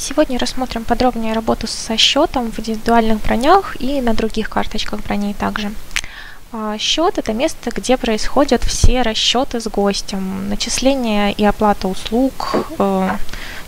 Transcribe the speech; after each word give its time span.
Сегодня 0.00 0.38
рассмотрим 0.38 0.84
подробнее 0.84 1.34
работу 1.34 1.66
со 1.66 1.98
счетом 1.98 2.50
в 2.50 2.58
индивидуальных 2.58 3.20
бронях 3.20 3.76
и 3.78 4.00
на 4.00 4.14
других 4.14 4.48
карточках 4.48 5.00
броней 5.00 5.34
также. 5.34 5.74
А, 6.52 6.78
счет– 6.78 7.14
это 7.18 7.34
место, 7.34 7.70
где 7.70 7.98
происходят 7.98 8.64
все 8.64 9.02
расчеты 9.02 9.60
с 9.60 9.68
гостем, 9.68 10.48
начисление 10.48 11.32
и 11.32 11.44
оплата 11.44 11.86
услуг, 11.86 12.32
э, 12.78 13.10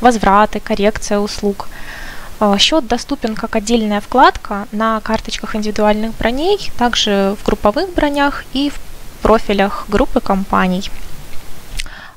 возвраты, 0.01 0.59
коррекция 0.59 1.19
услуг. 1.19 1.69
А, 2.41 2.57
счет 2.57 2.87
доступен 2.87 3.35
как 3.35 3.55
отдельная 3.55 4.01
вкладка 4.01 4.67
на 4.73 5.03
карточках 5.03 5.55
индивидуальных 5.55 6.17
броней, 6.17 6.73
также 6.79 7.37
в 7.39 7.45
групповых 7.45 7.93
бронях 7.93 8.45
и 8.55 8.71
в 8.71 8.81
профилях 9.21 9.85
группы 9.89 10.21
компаний. 10.21 10.91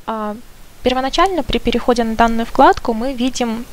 А, 0.08 0.38
первоначально 0.84 1.44
при 1.44 1.58
переходе 1.58 2.06
на 2.06 2.16
данную 2.16 2.46
вкладку 2.46 2.94
мы 2.94 3.12
видим 3.12 3.66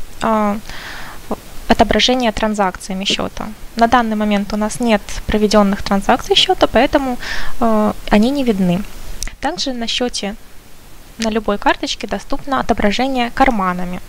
отображение 1.68 2.32
транзакциями 2.32 3.04
счета. 3.04 3.46
На 3.76 3.86
данный 3.86 4.16
момент 4.16 4.52
у 4.52 4.56
нас 4.56 4.80
нет 4.80 5.02
проведенных 5.26 5.82
транзакций 5.82 6.36
счета, 6.36 6.66
поэтому 6.66 7.18
э, 7.60 7.92
они 8.10 8.30
не 8.30 8.44
видны. 8.44 8.82
Также 9.40 9.72
на 9.72 9.86
счете 9.86 10.34
на 11.18 11.30
любой 11.30 11.58
карточке 11.58 12.06
доступно 12.06 12.60
отображение 12.60 13.30
карманами. 13.30 14.00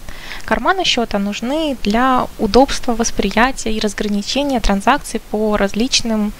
Карманы 0.45 0.83
счета 0.83 1.19
нужны 1.19 1.77
для 1.83 2.27
удобства 2.39 2.95
восприятия 2.95 3.71
и 3.71 3.79
разграничения 3.79 4.59
транзакций 4.59 5.19
по 5.31 5.57
различным 5.57 6.33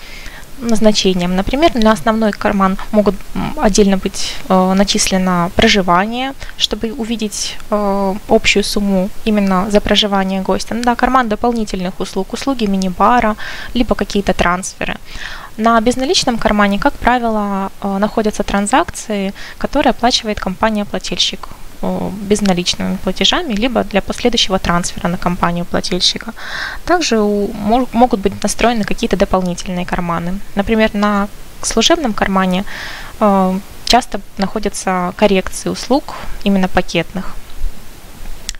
назначениям. 0.59 1.35
Например, 1.35 1.71
на 1.75 1.91
основной 1.91 2.31
карман 2.31 2.77
могут 2.91 3.15
отдельно 3.57 3.97
быть 3.97 4.33
э, 4.49 4.73
начислено 4.73 5.49
проживание, 5.55 6.33
чтобы 6.57 6.93
увидеть 6.93 7.57
э, 7.69 8.15
общую 8.27 8.63
сумму 8.63 9.09
именно 9.25 9.69
за 9.71 9.81
проживание 9.81 10.41
гостя. 10.41 10.75
Ну, 10.75 10.83
да, 10.83 10.95
карман 10.95 11.29
дополнительных 11.29 11.99
услуг, 11.99 12.33
услуги 12.33 12.65
мини-бара, 12.65 13.35
либо 13.73 13.95
какие-то 13.95 14.33
трансферы. 14.33 14.95
На 15.57 15.79
безналичном 15.81 16.37
кармане, 16.37 16.79
как 16.79 16.93
правило, 16.93 17.71
э, 17.81 17.97
находятся 17.97 18.43
транзакции, 18.43 19.33
которые 19.57 19.91
оплачивает 19.91 20.39
компания-плательщик 20.39 21.47
безналичными 22.29 22.97
платежами, 23.03 23.53
либо 23.53 23.83
для 23.83 24.01
последующего 24.01 24.59
трансфера 24.59 25.07
на 25.07 25.17
компанию 25.17 25.65
плательщика. 25.65 26.33
Также 26.85 27.17
могут 27.93 28.19
быть 28.19 28.41
настроены 28.43 28.83
какие-то 28.83 29.17
дополнительные 29.17 29.85
карманы. 29.85 30.39
Например, 30.55 30.89
на 30.93 31.27
служебном 31.61 32.13
кармане 32.13 32.65
э, 33.19 33.59
часто 33.85 34.21
находятся 34.37 35.13
коррекции 35.17 35.69
услуг 35.69 36.15
именно 36.43 36.67
пакетных. 36.67 37.35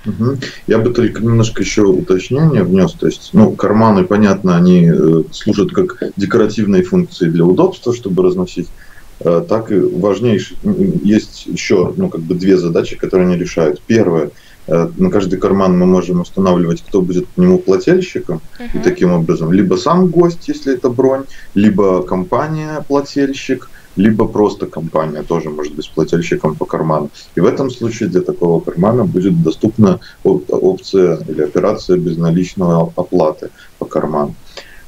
Угу. 0.06 0.38
Я 0.68 0.80
бы 0.80 0.90
только 0.90 1.24
немножко 1.24 1.62
еще 1.62 1.84
уточнение 1.84 2.64
внес. 2.64 2.92
То 2.94 3.08
есть, 3.08 3.30
ну, 3.34 3.52
карманы, 3.52 4.04
понятно, 4.04 4.58
они 4.58 4.90
э, 4.90 5.24
служат 5.32 5.72
как 5.72 6.04
декоративные 6.18 6.84
функции 6.84 7.30
для 7.30 7.46
удобства, 7.46 7.94
чтобы 7.94 8.24
разносить 8.24 8.68
Э, 8.68 8.93
так 9.20 9.72
и 9.72 9.80
важнейший, 9.80 10.58
есть 11.04 11.46
еще 11.46 11.94
ну, 11.96 12.10
как 12.10 12.22
бы 12.22 12.36
две 12.36 12.58
задачи, 12.58 12.98
которые 12.98 13.28
они 13.28 13.38
решают. 13.38 13.82
Первое, 13.88 14.32
э, 14.68 14.90
на 14.98 15.10
каждый 15.10 15.40
карман 15.40 15.78
мы 15.78 15.86
можем 15.86 16.22
устанавливать, 16.22 16.82
кто 16.82 17.02
будет 17.02 17.26
к 17.34 17.38
нему 17.38 17.60
плательщиком, 17.60 18.42
uh-huh. 18.60 18.80
и 18.80 18.84
таким 18.84 19.12
образом 19.12 19.52
либо 19.52 19.76
сам 19.76 20.08
гость, 20.08 20.48
если 20.48 20.74
это 20.74 20.90
бронь, 20.90 21.24
либо 21.54 22.04
компания 22.04 22.84
плательщик, 22.88 23.70
либо 23.96 24.28
просто 24.28 24.66
компания 24.66 25.24
тоже 25.24 25.50
может 25.50 25.76
быть 25.76 25.90
плательщиком 25.94 26.56
по 26.56 26.66
карману. 26.66 27.10
И 27.36 27.42
в 27.42 27.46
этом 27.46 27.70
случае 27.70 28.10
для 28.10 28.22
такого 28.22 28.60
кармана 28.60 29.06
будет 29.06 29.44
доступна 29.44 30.00
опция 30.24 31.20
или 31.28 31.44
операция 31.44 31.98
безналичной 31.98 32.90
оплаты 32.96 33.50
по 33.78 33.86
карману. 33.86 34.36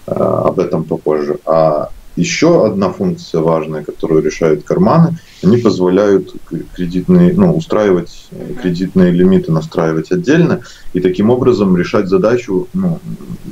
Э, 0.08 0.14
об 0.14 0.60
этом 0.60 0.84
попозже. 0.84 1.40
А 1.46 1.90
еще 2.16 2.66
одна 2.66 2.92
функция 2.92 3.42
важная, 3.42 3.84
которую 3.84 4.24
решают 4.24 4.64
карманы, 4.64 5.18
они 5.44 5.58
позволяют 5.58 6.34
кредитные, 6.76 7.34
ну, 7.34 7.56
устраивать 7.56 8.28
кредитные 8.62 9.12
лимиты, 9.12 9.52
настраивать 9.52 10.12
отдельно 10.12 10.62
и 10.94 11.00
таким 11.00 11.30
образом 11.30 11.76
решать 11.78 12.08
задачу 12.08 12.68
ну, 12.74 13.00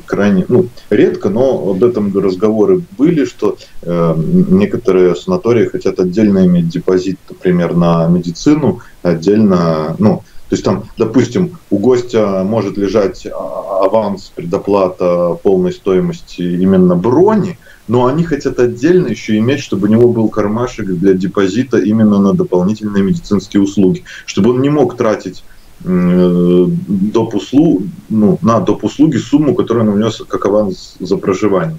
крайне 0.05 0.45
ну, 0.47 0.67
редко, 0.89 1.29
но 1.29 1.71
об 1.71 1.83
этом 1.83 2.17
разговоры 2.17 2.81
были, 2.97 3.25
что 3.25 3.57
э, 3.81 4.15
некоторые 4.17 5.15
санатории 5.15 5.65
хотят 5.65 5.99
отдельно 5.99 6.45
иметь 6.45 6.69
депозит, 6.69 7.19
например, 7.29 7.75
на 7.75 8.07
медицину, 8.07 8.79
отдельно, 9.01 9.95
ну, 9.99 10.23
то 10.49 10.55
есть 10.55 10.65
там, 10.65 10.83
допустим, 10.97 11.57
у 11.71 11.79
гостя 11.79 12.43
может 12.43 12.77
лежать 12.77 13.25
а, 13.25 13.85
аванс, 13.85 14.31
предоплата 14.35 15.35
полной 15.41 15.73
стоимости 15.73 16.41
именно 16.41 16.95
брони, 16.95 17.57
но 17.87 18.05
они 18.05 18.23
хотят 18.23 18.59
отдельно 18.59 19.07
еще 19.07 19.37
иметь, 19.37 19.59
чтобы 19.59 19.87
у 19.87 19.91
него 19.91 20.11
был 20.11 20.29
кармашек 20.29 20.85
для 20.85 21.13
депозита 21.13 21.77
именно 21.77 22.19
на 22.19 22.33
дополнительные 22.33 23.03
медицинские 23.03 23.61
услуги, 23.61 24.03
чтобы 24.25 24.51
он 24.51 24.61
не 24.61 24.69
мог 24.69 24.95
тратить 24.95 25.43
доп. 25.83 27.35
Услуг, 27.35 27.83
ну, 28.09 28.39
на 28.41 28.59
доп. 28.61 28.83
услуги 28.83 29.17
сумму, 29.17 29.53
которую 29.53 29.89
он 29.89 29.95
внес 29.95 30.21
как 30.27 30.45
аванс 30.45 30.95
за 30.99 31.17
проживание. 31.17 31.77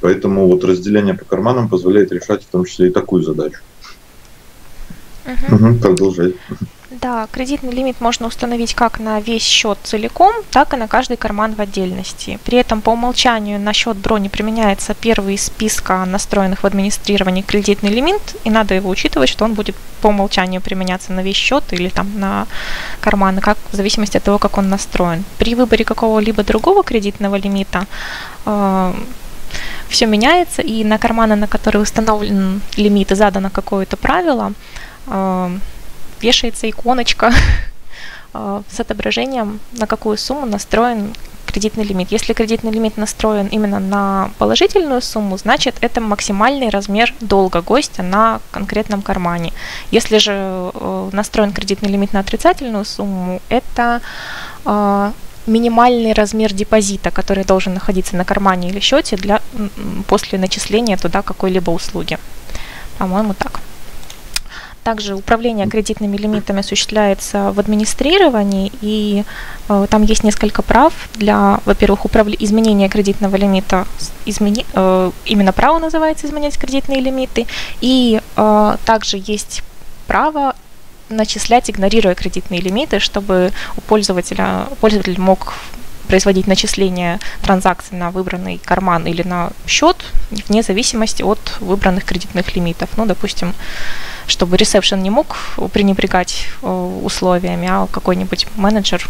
Поэтому 0.00 0.46
вот 0.46 0.64
разделение 0.64 1.14
по 1.14 1.24
карманам 1.24 1.68
позволяет 1.68 2.12
решать 2.12 2.42
в 2.44 2.46
том 2.46 2.64
числе 2.64 2.88
и 2.88 2.92
такую 2.92 3.22
задачу. 3.22 3.60
Угу. 5.26 5.56
Угу, 5.56 5.78
продолжай. 5.78 6.34
Да, 6.90 7.26
кредитный 7.32 7.72
лимит 7.72 8.00
можно 8.00 8.28
установить 8.28 8.74
как 8.74 9.00
на 9.00 9.20
весь 9.20 9.42
счет 9.42 9.76
целиком, 9.82 10.32
так 10.52 10.72
и 10.72 10.76
на 10.76 10.86
каждый 10.86 11.16
карман 11.16 11.54
в 11.54 11.60
отдельности. 11.60 12.38
При 12.44 12.58
этом 12.58 12.80
по 12.80 12.90
умолчанию 12.90 13.58
на 13.58 13.72
счет 13.72 13.96
брони 13.96 14.28
применяется 14.28 14.94
первый 14.94 15.34
из 15.34 15.46
списка 15.46 16.04
настроенных 16.04 16.62
в 16.62 16.66
администрировании 16.66 17.42
кредитный 17.42 17.90
лимит, 17.90 18.36
и 18.44 18.50
надо 18.50 18.74
его 18.74 18.88
учитывать, 18.88 19.28
что 19.28 19.44
он 19.44 19.54
будет 19.54 19.74
по 20.00 20.08
умолчанию 20.08 20.60
применяться 20.60 21.12
на 21.12 21.20
весь 21.20 21.34
счет 21.34 21.64
или 21.72 21.88
там 21.88 22.20
на 22.20 22.46
карманы, 23.00 23.40
как, 23.40 23.58
в 23.72 23.74
зависимости 23.74 24.18
от 24.18 24.22
того, 24.22 24.38
как 24.38 24.56
он 24.56 24.68
настроен. 24.68 25.24
При 25.38 25.56
выборе 25.56 25.84
какого-либо 25.84 26.44
другого 26.44 26.84
кредитного 26.84 27.34
лимита 27.34 27.86
э, 28.44 28.94
все 29.88 30.06
меняется, 30.06 30.62
и 30.62 30.84
на 30.84 30.98
карманы, 30.98 31.34
на 31.34 31.48
которые 31.48 31.82
установлен 31.82 32.60
лимит 32.76 33.10
и 33.10 33.16
задано 33.16 33.50
какое-то 33.50 33.96
правило, 33.96 34.52
э, 35.08 35.58
вешается 36.20 36.68
иконочка 36.68 37.32
а, 38.32 38.62
с 38.68 38.80
отображением, 38.80 39.60
на 39.72 39.86
какую 39.86 40.16
сумму 40.16 40.46
настроен 40.46 41.12
кредитный 41.46 41.84
лимит. 41.84 42.12
Если 42.12 42.34
кредитный 42.34 42.70
лимит 42.70 42.98
настроен 42.98 43.46
именно 43.46 43.80
на 43.80 44.30
положительную 44.38 45.00
сумму, 45.00 45.38
значит 45.38 45.76
это 45.80 46.00
максимальный 46.02 46.68
размер 46.68 47.14
долга 47.20 47.62
гостя 47.62 48.02
на 48.02 48.40
конкретном 48.50 49.00
кармане. 49.00 49.52
Если 49.90 50.18
же 50.18 50.32
э, 50.32 51.10
настроен 51.12 51.52
кредитный 51.52 51.88
лимит 51.88 52.12
на 52.12 52.20
отрицательную 52.20 52.84
сумму, 52.84 53.40
это 53.48 54.02
э, 54.66 55.12
минимальный 55.46 56.12
размер 56.12 56.52
депозита, 56.52 57.10
который 57.10 57.44
должен 57.44 57.74
находиться 57.74 58.16
на 58.16 58.24
кармане 58.24 58.68
или 58.68 58.80
счете 58.80 59.16
для, 59.16 59.40
после 60.06 60.38
начисления 60.38 60.96
туда 60.96 61.22
какой-либо 61.22 61.70
услуги. 61.70 62.18
По-моему, 62.98 63.34
так. 63.34 63.60
Также 64.86 65.16
управление 65.16 65.66
кредитными 65.66 66.16
лимитами 66.16 66.60
осуществляется 66.60 67.50
в 67.50 67.58
администрировании, 67.58 68.70
и 68.80 69.24
э, 69.68 69.86
там 69.90 70.04
есть 70.04 70.22
несколько 70.22 70.62
прав 70.62 70.92
для, 71.16 71.58
во-первых, 71.64 72.04
управля- 72.04 72.36
изменения 72.38 72.88
кредитного 72.88 73.34
лимита, 73.34 73.84
измени- 74.26 74.64
э, 74.74 75.10
именно 75.24 75.52
право 75.52 75.80
называется 75.80 76.28
изменять 76.28 76.56
кредитные 76.56 77.00
лимиты, 77.00 77.48
и 77.80 78.20
э, 78.36 78.76
также 78.84 79.20
есть 79.20 79.64
право 80.06 80.54
начислять, 81.08 81.68
игнорируя 81.68 82.14
кредитные 82.14 82.60
лимиты, 82.60 83.00
чтобы 83.00 83.50
у 83.76 83.80
пользователя, 83.80 84.68
пользователь 84.80 85.20
мог 85.20 85.54
производить 86.06 86.46
начисление 86.46 87.18
транзакций 87.42 87.98
на 87.98 88.12
выбранный 88.12 88.60
карман 88.64 89.04
или 89.08 89.22
на 89.22 89.50
счет 89.66 89.96
вне 90.48 90.62
зависимости 90.62 91.24
от 91.24 91.56
выбранных 91.58 92.04
кредитных 92.04 92.54
лимитов. 92.54 92.90
Ну, 92.96 93.04
допустим, 93.04 93.52
чтобы 94.26 94.56
ресепшн 94.56 94.96
не 94.96 95.10
мог 95.10 95.36
пренебрегать 95.72 96.48
э, 96.62 97.00
условиями, 97.02 97.68
а 97.70 97.86
какой-нибудь 97.86 98.46
менеджер 98.56 99.08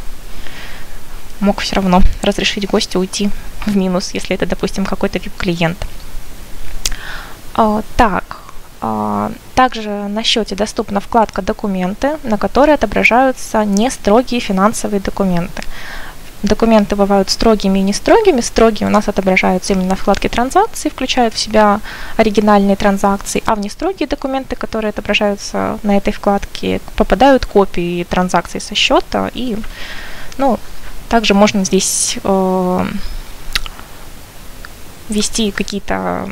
мог 1.40 1.60
все 1.60 1.76
равно 1.76 2.00
разрешить 2.22 2.66
гостю 2.66 3.00
уйти 3.00 3.30
в 3.66 3.76
минус, 3.76 4.14
если 4.14 4.34
это, 4.34 4.46
допустим, 4.46 4.84
какой-то 4.84 5.18
VIP-клиент. 5.18 5.78
А, 7.54 7.82
так, 7.96 8.38
а, 8.80 9.32
также 9.54 9.90
на 9.90 10.22
счете 10.22 10.54
доступна 10.54 11.00
вкладка 11.00 11.42
«Документы», 11.42 12.18
на 12.22 12.38
которой 12.38 12.74
отображаются 12.74 13.64
не 13.64 13.90
строгие 13.90 14.40
финансовые 14.40 15.00
документы. 15.00 15.62
Документы 16.42 16.96
бывают 16.96 17.30
строгими 17.30 17.78
и 17.78 17.82
не 17.82 17.92
строгими. 17.92 18.40
Строгие 18.40 18.88
у 18.88 18.90
нас 18.90 19.08
отображаются 19.08 19.72
именно 19.72 19.96
в 19.96 20.00
вкладке 20.00 20.28
транзакции, 20.28 20.90
включают 20.90 21.34
в 21.34 21.38
себя 21.38 21.80
оригинальные 22.16 22.76
транзакции, 22.76 23.42
а 23.46 23.54
в 23.54 23.60
нестрогие 23.60 24.06
документы, 24.06 24.54
которые 24.54 24.90
отображаются 24.90 25.78
на 25.82 25.96
этой 25.96 26.12
вкладке, 26.12 26.80
попадают 26.96 27.46
копии 27.46 28.04
транзакций 28.04 28.60
со 28.60 28.74
счета 28.74 29.30
и 29.34 29.56
ну, 30.38 30.58
Также 31.08 31.34
можно 31.34 31.64
здесь 31.64 32.18
э, 32.22 32.86
какие-то 35.52 36.28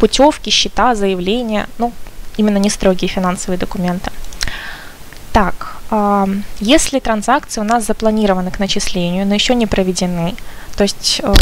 путевки, 0.00 0.50
счета, 0.50 0.94
заявления, 0.94 1.68
ну, 1.78 1.92
именно 2.36 2.58
не 2.58 2.70
строгие 2.70 3.08
финансовые 3.08 3.58
документы. 3.58 4.10
Так, 5.38 5.76
э, 5.92 6.26
если 6.58 6.98
транзакции 6.98 7.60
у 7.60 7.64
нас 7.64 7.86
запланированы 7.86 8.50
к 8.50 8.58
начислению, 8.58 9.24
но 9.24 9.34
еще 9.34 9.54
не 9.54 9.66
проведены, 9.66 10.34
то 10.76 10.82
есть 10.82 11.20
э, 11.22 11.32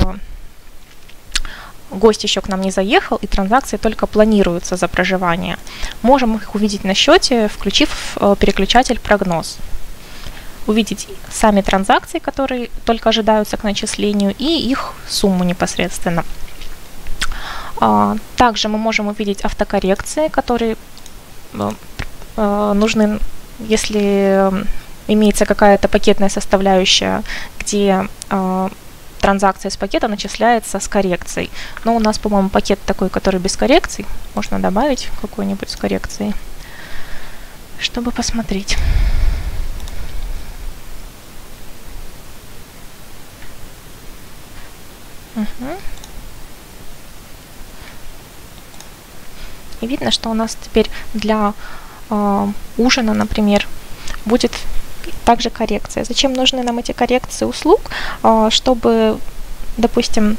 гость 1.90 2.22
еще 2.22 2.42
к 2.42 2.48
нам 2.48 2.60
не 2.60 2.70
заехал, 2.70 3.16
и 3.16 3.26
транзакции 3.26 3.78
только 3.78 4.06
планируются 4.06 4.76
за 4.76 4.86
проживание, 4.88 5.56
можем 6.02 6.36
их 6.36 6.54
увидеть 6.54 6.84
на 6.84 6.92
счете, 6.92 7.48
включив 7.48 8.18
э, 8.20 8.36
переключатель 8.38 9.00
прогноз 9.00 9.56
увидеть 10.66 11.08
сами 11.30 11.62
транзакции, 11.62 12.18
которые 12.18 12.68
только 12.84 13.08
ожидаются 13.08 13.56
к 13.56 13.64
начислению, 13.64 14.34
и 14.36 14.70
их 14.70 14.92
сумму 15.08 15.42
непосредственно. 15.42 16.22
А, 17.80 18.16
также 18.36 18.68
мы 18.68 18.76
можем 18.76 19.06
увидеть 19.06 19.40
автокоррекции, 19.42 20.28
которые 20.28 20.76
э, 21.54 22.72
нужны, 22.74 23.20
если 23.58 24.50
имеется 25.08 25.46
какая-то 25.46 25.88
пакетная 25.88 26.28
составляющая, 26.28 27.22
где 27.58 28.08
э, 28.30 28.68
транзакция 29.20 29.70
с 29.70 29.76
пакета 29.76 30.08
начисляется 30.08 30.78
с 30.80 30.88
коррекцией. 30.88 31.50
Но 31.84 31.96
у 31.96 32.00
нас, 32.00 32.18
по-моему, 32.18 32.48
пакет 32.48 32.78
такой, 32.86 33.08
который 33.08 33.40
без 33.40 33.56
коррекций. 33.56 34.06
Можно 34.34 34.58
добавить 34.58 35.08
какой-нибудь 35.20 35.70
с 35.70 35.76
коррекцией, 35.76 36.34
чтобы 37.78 38.10
посмотреть. 38.10 38.76
Угу. 45.36 45.70
И 49.82 49.86
видно, 49.86 50.10
что 50.10 50.30
у 50.30 50.34
нас 50.34 50.56
теперь 50.60 50.90
для 51.12 51.52
э, 52.10 52.48
ужина, 52.78 53.14
например, 53.14 53.66
будет 54.24 54.52
также 55.24 55.50
коррекция. 55.50 56.04
Зачем 56.04 56.32
нужны 56.32 56.62
нам 56.62 56.78
эти 56.78 56.92
коррекции 56.92 57.44
услуг? 57.44 57.80
Э, 58.22 58.48
чтобы, 58.50 59.18
допустим, 59.76 60.36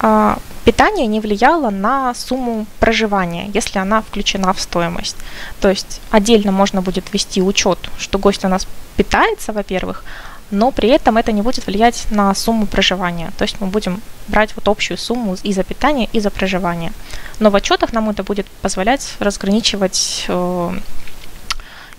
э, 0.00 0.36
питание 0.64 1.06
не 1.06 1.20
влияло 1.20 1.70
на 1.70 2.14
сумму 2.14 2.66
проживания, 2.80 3.50
если 3.54 3.78
она 3.78 4.02
включена 4.02 4.52
в 4.52 4.60
стоимость. 4.60 5.16
То 5.60 5.68
есть 5.68 6.00
отдельно 6.10 6.52
можно 6.52 6.82
будет 6.82 7.12
ввести 7.12 7.42
учет, 7.42 7.78
что 7.98 8.18
гость 8.18 8.44
у 8.44 8.48
нас 8.48 8.66
питается, 8.96 9.52
во-первых, 9.52 10.04
но 10.50 10.70
при 10.70 10.88
этом 10.88 11.16
это 11.16 11.32
не 11.32 11.42
будет 11.42 11.66
влиять 11.66 12.06
на 12.10 12.34
сумму 12.34 12.66
проживания. 12.66 13.32
То 13.36 13.42
есть 13.42 13.60
мы 13.60 13.66
будем 13.66 14.00
брать 14.28 14.54
вот 14.56 14.68
общую 14.68 14.98
сумму 14.98 15.36
и 15.42 15.52
за 15.52 15.64
питание, 15.64 16.08
и 16.12 16.20
за 16.20 16.30
проживание. 16.30 16.92
Но 17.40 17.50
в 17.50 17.56
отчетах 17.56 17.92
нам 17.92 18.10
это 18.10 18.22
будет 18.22 18.46
позволять 18.62 19.16
разграничивать 19.18 20.24
э, 20.28 20.70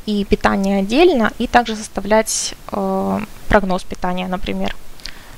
и 0.06 0.26
питание 0.26 0.80
отдельно, 0.80 1.32
и 1.38 1.48
также 1.48 1.76
составлять 1.76 2.56
э, 2.72 3.20
прогноз 3.48 3.84
питания, 3.84 4.28
например, 4.28 4.76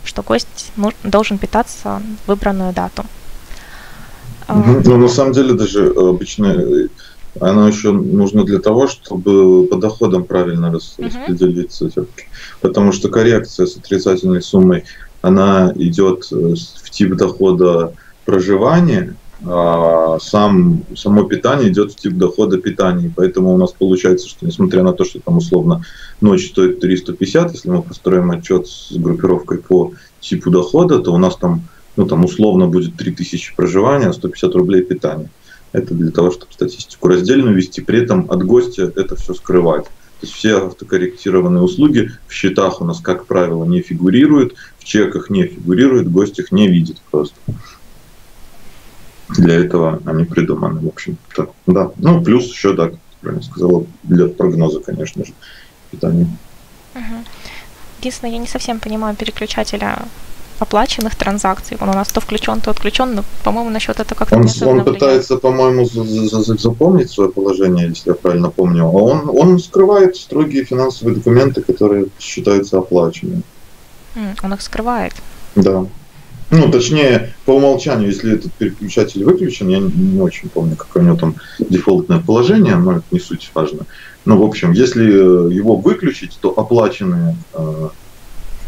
что 0.03 0.21
гость 0.21 0.71
ну, 0.75 0.91
должен 1.03 1.37
питаться 1.37 2.01
в 2.25 2.27
выбранную 2.27 2.73
дату. 2.73 3.05
Ну, 4.47 4.97
на 4.97 5.07
самом 5.07 5.33
деле 5.33 5.53
даже 5.53 5.87
обычно 5.87 6.87
оно 7.39 7.67
еще 7.67 7.91
нужно 7.91 8.43
для 8.43 8.59
того, 8.59 8.87
чтобы 8.87 9.67
по 9.67 9.77
доходам 9.77 10.23
правильно 10.25 10.71
распределиться 10.71 11.85
uh-huh. 11.85 11.91
все-таки. 11.91 12.27
Потому 12.61 12.91
что 12.91 13.09
коррекция 13.09 13.65
с 13.65 13.77
отрицательной 13.77 14.41
суммой, 14.41 14.85
она 15.21 15.71
идет 15.75 16.27
э, 16.31 16.55
в 16.83 16.89
тип 16.89 17.15
дохода 17.15 17.93
проживания, 18.25 19.15
а 19.45 20.17
сам, 20.19 20.83
само 20.95 21.23
питание 21.23 21.69
идет 21.69 21.93
в 21.93 21.95
тип 21.95 22.13
дохода 22.13 22.57
питания. 22.57 23.11
Поэтому 23.15 23.53
у 23.53 23.57
нас 23.57 23.71
получается, 23.71 24.27
что 24.27 24.45
несмотря 24.45 24.83
на 24.83 24.93
то, 24.93 25.05
что 25.05 25.19
там 25.19 25.37
условно 25.37 25.83
ночь 26.19 26.49
стоит 26.49 26.81
350, 26.81 27.53
если 27.53 27.69
мы 27.69 27.81
построим 27.81 28.31
отчет 28.31 28.67
с 28.67 28.91
группировкой 28.91 29.59
по 29.59 29.93
типу 30.19 30.49
дохода, 30.49 30.99
то 30.99 31.13
у 31.13 31.17
нас 31.17 31.37
там, 31.37 31.61
ну, 31.95 32.05
там 32.05 32.25
условно 32.25 32.67
будет 32.67 32.97
3000 32.97 33.55
проживания, 33.55 34.11
150 34.11 34.55
рублей 34.55 34.81
питания. 34.81 35.29
Это 35.71 35.93
для 35.93 36.11
того, 36.11 36.31
чтобы 36.31 36.51
статистику 36.53 37.07
раздельную 37.07 37.55
вести, 37.55 37.81
при 37.81 38.01
этом 38.01 38.29
от 38.31 38.43
гостя 38.43 38.91
это 38.95 39.15
все 39.15 39.33
скрывать. 39.33 39.85
То 39.85 40.25
есть 40.25 40.33
все 40.33 40.57
автокорректированные 40.57 41.63
услуги 41.63 42.11
в 42.27 42.33
счетах 42.33 42.81
у 42.81 42.85
нас, 42.85 42.99
как 42.99 43.25
правило, 43.25 43.63
не 43.63 43.81
фигурируют, 43.81 44.55
в 44.77 44.83
чеках 44.83 45.29
не 45.29 45.45
фигурируют, 45.45 46.09
гость 46.09 46.39
их 46.39 46.51
не 46.51 46.67
видит 46.67 46.99
просто. 47.09 47.35
Для 49.29 49.55
этого 49.55 50.01
они 50.05 50.25
придуманы, 50.25 50.81
в 50.81 50.87
общем-то. 50.87 51.53
Да. 51.67 51.91
Ну, 51.97 52.21
плюс 52.23 52.51
еще, 52.51 52.73
да, 52.73 52.89
как 52.89 52.99
правильно 53.21 53.43
сказала, 53.43 53.85
для 54.03 54.27
прогноза, 54.27 54.81
конечно 54.81 55.23
же, 55.23 55.33
питания. 55.91 56.27
Единственное, 57.99 58.33
я 58.33 58.39
не 58.39 58.47
совсем 58.47 58.79
понимаю 58.79 59.15
переключателя 59.15 60.05
оплаченных 60.59 61.15
транзакций. 61.15 61.77
Он 61.81 61.89
у 61.89 61.93
нас 61.93 62.09
то 62.09 62.21
включен, 62.21 62.61
то 62.61 62.71
отключен, 62.71 63.15
но, 63.15 63.23
по-моему, 63.43 63.69
насчет 63.69 63.99
этого 63.99 64.17
как-то 64.17 64.37
Он, 64.37 64.79
он 64.79 64.85
пытается, 64.85 65.37
по-моему, 65.37 65.85
запомнить 65.85 67.09
свое 67.09 67.31
положение, 67.31 67.87
если 67.89 68.09
я 68.09 68.15
правильно 68.15 68.49
помню. 68.49 68.85
А 68.85 68.89
он, 68.89 69.29
он 69.29 69.59
скрывает 69.59 70.15
строгие 70.15 70.65
финансовые 70.65 71.15
документы, 71.15 71.61
которые 71.61 72.07
считаются 72.19 72.77
оплаченными. 72.77 73.41
Он 74.43 74.53
их 74.53 74.61
скрывает. 74.61 75.13
Да. 75.55 75.85
Ну, 76.51 76.71
точнее, 76.71 77.33
по 77.45 77.51
умолчанию, 77.51 78.09
если 78.09 78.33
этот 78.33 78.51
переключатель 78.53 79.23
выключен, 79.23 79.69
я 79.69 79.79
не 79.79 80.19
очень 80.19 80.49
помню, 80.49 80.75
какое 80.75 81.03
у 81.03 81.05
него 81.05 81.15
там 81.15 81.35
дефолтное 81.59 82.19
положение, 82.19 82.75
но 82.75 82.93
это 82.93 83.03
не 83.11 83.19
суть 83.19 83.51
важно. 83.53 83.85
Но, 84.25 84.37
в 84.37 84.43
общем, 84.43 84.71
если 84.71 85.03
его 85.03 85.75
выключить, 85.75 86.37
то 86.41 86.49
оплаченные 86.49 87.35
э, 87.53 87.89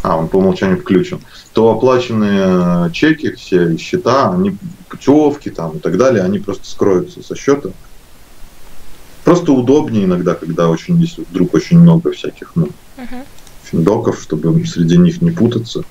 а, 0.04 0.18
он 0.18 0.28
по 0.28 0.38
умолчанию 0.38 0.80
включен, 0.80 1.22
то 1.54 1.72
оплаченные 1.72 2.88
э, 2.88 2.92
чеки, 2.92 3.32
все 3.32 3.78
счета, 3.78 4.32
они 4.32 4.58
путевки 4.90 5.50
там 5.50 5.78
и 5.78 5.80
так 5.80 5.98
далее, 5.98 6.24
они 6.24 6.40
просто 6.40 6.68
скроются 6.68 7.22
со 7.22 7.36
счета. 7.36 7.70
Просто 9.24 9.52
удобнее 9.52 10.06
иногда, 10.06 10.34
когда 10.34 10.70
очень, 10.70 11.00
если 11.00 11.24
вдруг 11.30 11.54
очень 11.54 11.78
много 11.78 12.12
всяких 12.12 12.52
ну, 12.56 12.70
uh-huh. 12.98 13.26
финдоков, 13.64 14.20
чтобы 14.20 14.66
среди 14.66 14.98
них 14.98 15.22
не 15.22 15.30
путаться. 15.30 15.84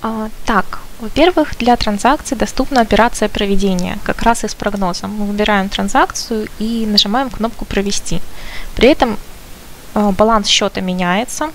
А, 0.00 0.30
так, 0.46 0.78
во-первых, 1.00 1.56
для 1.58 1.76
транзакции 1.76 2.34
доступна 2.34 2.80
операция 2.80 3.28
проведения, 3.28 3.98
как 4.04 4.22
раз 4.22 4.44
и 4.44 4.48
с 4.48 4.54
прогнозом. 4.54 5.10
Мы 5.10 5.26
выбираем 5.26 5.68
транзакцию 5.68 6.48
и 6.58 6.86
нажимаем 6.86 7.28
кнопку 7.28 7.66
«Провести». 7.66 8.22
При 8.74 8.88
этом 8.88 9.18
баланс 10.16 10.46
счета 10.46 10.80
меняется, 10.80 11.50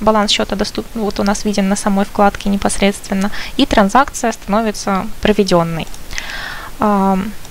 баланс 0.00 0.30
счета 0.30 0.56
доступен, 0.56 0.90
ну, 0.94 1.04
вот 1.04 1.20
у 1.20 1.24
нас 1.24 1.44
виден 1.44 1.68
на 1.68 1.76
самой 1.76 2.04
вкладке 2.04 2.48
непосредственно, 2.48 3.30
и 3.56 3.66
транзакция 3.66 4.32
становится 4.32 5.06
проведенной. 5.20 5.86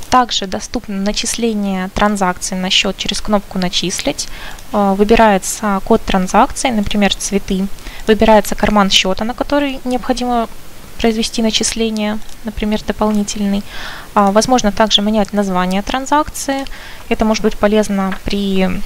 Также 0.09 0.47
доступно 0.47 0.95
начисление 0.95 1.89
транзакций 1.89 2.55
на 2.55 2.69
счет 2.69 2.95
через 2.97 3.19
кнопку 3.19 3.59
«Начислить». 3.59 4.29
Э, 4.71 4.93
выбирается 4.97 5.81
код 5.83 6.01
транзакции, 6.03 6.69
например, 6.69 7.13
цветы. 7.13 7.67
Выбирается 8.07 8.55
карман 8.55 8.89
счета, 8.89 9.25
на 9.25 9.33
который 9.33 9.81
необходимо 9.83 10.47
произвести 11.01 11.41
начисление, 11.41 12.19
например, 12.45 12.81
дополнительный. 12.87 13.61
Возможно 14.13 14.71
также 14.71 15.01
менять 15.01 15.33
название 15.33 15.81
транзакции. 15.81 16.63
Это 17.09 17.25
может 17.25 17.43
быть 17.43 17.57
полезно 17.57 18.17
при 18.23 18.69
Э, 18.69 18.79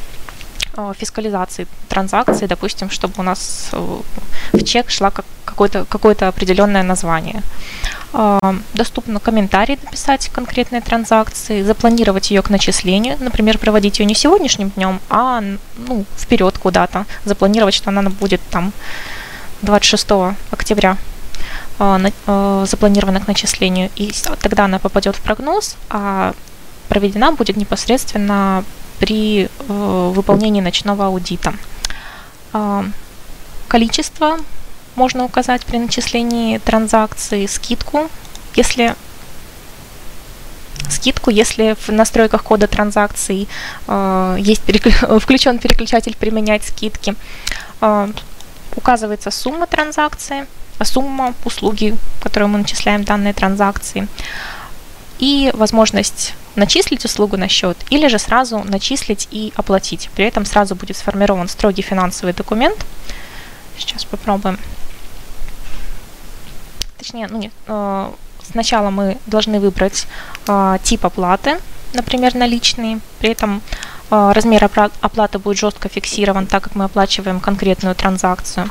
фискализации 0.97 1.67
транзакций, 1.87 2.47
допустим, 2.47 2.89
чтобы 2.89 3.13
у 3.17 3.23
нас 3.23 3.69
э, 3.71 3.97
в 4.53 4.63
чек 4.63 4.89
шла 4.89 5.11
какое-то 5.45 5.85
какое 5.85 6.15
определенное 6.15 6.83
название. 6.83 7.41
Э, 8.13 8.39
доступно 8.73 9.19
комментарий 9.19 9.77
написать 9.83 10.29
конкретной 10.29 10.81
транзакции, 10.81 11.63
запланировать 11.63 12.31
ее 12.31 12.41
к 12.41 12.49
начислению, 12.49 13.17
например, 13.19 13.57
проводить 13.57 13.99
ее 13.99 14.05
не 14.05 14.15
сегодняшним 14.15 14.69
днем, 14.69 14.99
а 15.09 15.41
ну, 15.77 16.05
вперед 16.17 16.57
куда-то, 16.57 17.05
запланировать, 17.25 17.73
что 17.73 17.89
она 17.89 18.09
будет 18.09 18.41
там 18.49 18.71
26 19.61 20.07
октября 20.51 20.97
запланирована 21.77 23.21
к 23.21 23.27
начислению, 23.27 23.89
и 23.95 24.11
тогда 24.41 24.65
она 24.65 24.79
попадет 24.79 25.15
в 25.15 25.21
прогноз, 25.21 25.77
а 25.89 26.33
проведена 26.89 27.31
будет 27.31 27.55
непосредственно 27.55 28.65
при 28.99 29.45
э, 29.45 30.11
выполнении 30.13 30.61
ночного 30.61 31.07
аудита. 31.07 31.53
Э, 32.53 32.83
количество 33.67 34.37
можно 34.95 35.23
указать 35.23 35.65
при 35.65 35.77
начислении 35.77 36.57
транзакции, 36.57 37.45
скидку, 37.45 38.09
если 38.55 38.95
скидку, 40.89 41.29
если 41.29 41.75
в 41.87 41.89
настройках 41.89 42.43
кода 42.43 42.67
транзакций 42.67 43.47
э, 43.87 44.37
есть 44.39 44.61
переклю... 44.63 45.19
включен 45.19 45.59
переключатель 45.59 46.15
применять 46.15 46.63
скидки. 46.65 47.15
указывается 48.75 49.31
сумма 49.31 49.67
транзакции, 49.67 50.45
сумма 50.83 51.33
услуги, 51.45 51.95
которую 52.21 52.49
мы 52.49 52.59
начисляем 52.59 53.03
данной 53.03 53.33
транзакции, 53.33 54.07
и 55.19 55.51
возможность 55.53 56.33
начислить 56.55 57.05
услугу 57.05 57.37
на 57.37 57.47
счет 57.47 57.77
или 57.89 58.07
же 58.07 58.19
сразу 58.19 58.59
начислить 58.59 59.27
и 59.31 59.53
оплатить. 59.55 60.09
При 60.15 60.25
этом 60.25 60.45
сразу 60.45 60.75
будет 60.75 60.97
сформирован 60.97 61.47
строгий 61.47 61.81
финансовый 61.81 62.33
документ. 62.33 62.85
Сейчас 63.77 64.05
попробуем. 64.05 64.59
Точнее, 66.97 67.27
ну 67.27 67.37
нет, 67.37 67.53
э, 67.67 68.11
сначала 68.51 68.89
мы 68.89 69.17
должны 69.25 69.59
выбрать 69.61 70.05
э, 70.47 70.77
тип 70.83 71.05
оплаты, 71.05 71.59
например, 71.93 72.35
наличные. 72.35 72.99
При 73.19 73.29
этом 73.29 73.61
э, 74.11 74.31
размер 74.33 74.69
оплаты 75.01 75.39
будет 75.39 75.57
жестко 75.57 75.87
фиксирован, 75.87 76.45
так 76.45 76.63
как 76.63 76.75
мы 76.75 76.85
оплачиваем 76.85 77.39
конкретную 77.39 77.95
транзакцию. 77.95 78.69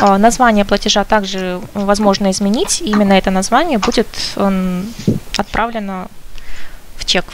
Название 0.00 0.64
платежа 0.64 1.04
также 1.04 1.60
возможно 1.74 2.30
изменить, 2.30 2.80
и 2.80 2.86
именно 2.86 3.12
это 3.12 3.30
название 3.30 3.76
будет 3.76 4.06
отправлено 5.36 6.08
чек. 7.10 7.24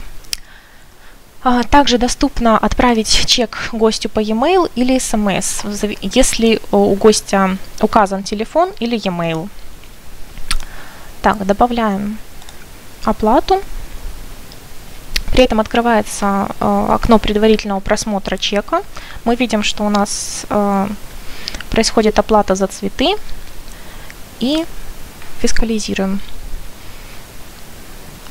А, 1.42 1.62
также 1.62 1.99
доступно 1.99 2.56
отправить 2.59 3.26
чек 3.26 3.68
гостю 3.73 4.09
по 4.09 4.21
e-mail 4.21 4.71
или 4.75 4.97
SMS, 4.97 5.47
если 6.00 6.61
у 6.73 6.95
гостя 6.95 7.59
указан 7.80 8.23
телефон 8.23 8.71
или 8.80 8.97
e-mail. 8.97 9.49
Так, 11.23 11.45
добавляем 11.47 12.18
оплату. 13.04 13.62
При 15.33 15.45
этом 15.45 15.61
открывается 15.61 16.49
э, 16.61 16.87
окно 16.90 17.18
предварительного 17.18 17.80
просмотра 17.80 18.38
чека. 18.38 18.83
Мы 19.25 19.37
видим, 19.37 19.62
что 19.62 19.85
у 19.85 19.90
нас 19.90 20.47
э, 20.49 20.88
происходит 21.71 22.18
оплата 22.18 22.54
за 22.54 22.66
цветы 22.66 23.16
и 24.40 24.64
фискализируем 25.42 26.21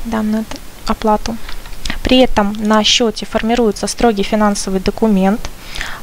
данную 0.04 0.44
оплату. 0.86 1.36
При 2.02 2.18
этом 2.18 2.52
на 2.58 2.84
счете 2.84 3.26
формируется 3.26 3.86
строгий 3.86 4.22
финансовый 4.22 4.80
документ, 4.80 5.50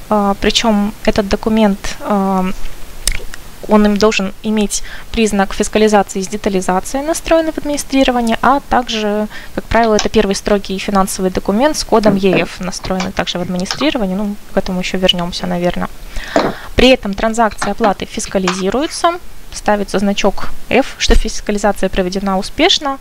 а, 0.09 0.35
причем 0.41 0.93
этот 1.05 1.29
документ 1.29 1.97
а, 2.01 2.45
он 3.67 3.95
должен 3.95 4.33
иметь 4.43 4.83
признак 5.11 5.53
фискализации 5.53 6.21
с 6.21 6.27
детализацией, 6.27 7.05
настроенный 7.05 7.51
в 7.51 7.57
администрировании, 7.57 8.37
а 8.41 8.59
также, 8.69 9.27
как 9.55 9.63
правило, 9.65 9.95
это 9.95 10.09
первый 10.09 10.35
строгий 10.35 10.77
финансовый 10.77 11.31
документ 11.31 11.77
с 11.77 11.83
кодом 11.83 12.15
ЕФ, 12.15 12.59
настроенный 12.59 13.11
также 13.11 13.39
в 13.39 13.41
администрировании, 13.41 14.15
ну, 14.15 14.35
к 14.53 14.57
этому 14.57 14.79
еще 14.79 14.97
вернемся, 14.97 15.47
наверное. 15.47 15.89
При 16.75 16.89
этом 16.89 17.13
транзакции 17.13 17.71
оплаты 17.71 18.05
фискализируются, 18.05 19.13
ставится 19.53 19.99
значок 19.99 20.49
F, 20.69 20.95
что 20.97 21.15
фискализация 21.15 21.89
проведена 21.89 22.37
успешно, 22.37 22.97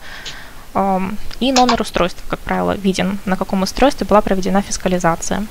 и 1.41 1.53
номер 1.53 1.83
устройства, 1.83 2.23
как 2.29 2.41
правило, 2.41 2.73
виден, 2.77 3.19
на 3.25 3.37
каком 3.37 3.63
устройстве 3.63 4.07
была 4.07 4.21
проведена 4.21 4.63
фискализация. 4.63 5.47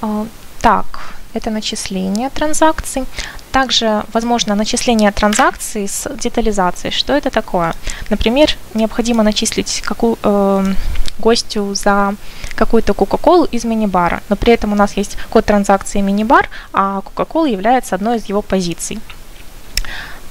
А, 0.00 0.26
так, 0.60 1.14
это 1.34 1.50
начисление 1.50 2.30
транзакций. 2.30 3.04
Также 3.52 4.04
возможно 4.12 4.54
начисление 4.54 5.12
транзакций 5.12 5.88
с 5.88 6.08
детализацией. 6.14 6.92
Что 6.92 7.12
это 7.12 7.30
такое? 7.30 7.74
Например, 8.10 8.50
необходимо 8.74 9.22
начислить 9.22 9.82
какую, 9.84 10.18
э, 10.22 10.74
гостю 11.18 11.74
за 11.74 12.14
какую-то 12.54 12.94
Кока-Колу 12.94 13.44
из 13.44 13.64
мини-бара, 13.64 14.22
но 14.28 14.36
при 14.36 14.52
этом 14.52 14.72
у 14.72 14.76
нас 14.76 14.96
есть 14.96 15.16
код 15.30 15.44
транзакции 15.44 16.00
мини-бар, 16.00 16.48
а 16.72 17.00
Кока-Кола 17.00 17.46
является 17.46 17.94
одной 17.94 18.18
из 18.18 18.26
его 18.26 18.42
позиций. 18.42 19.00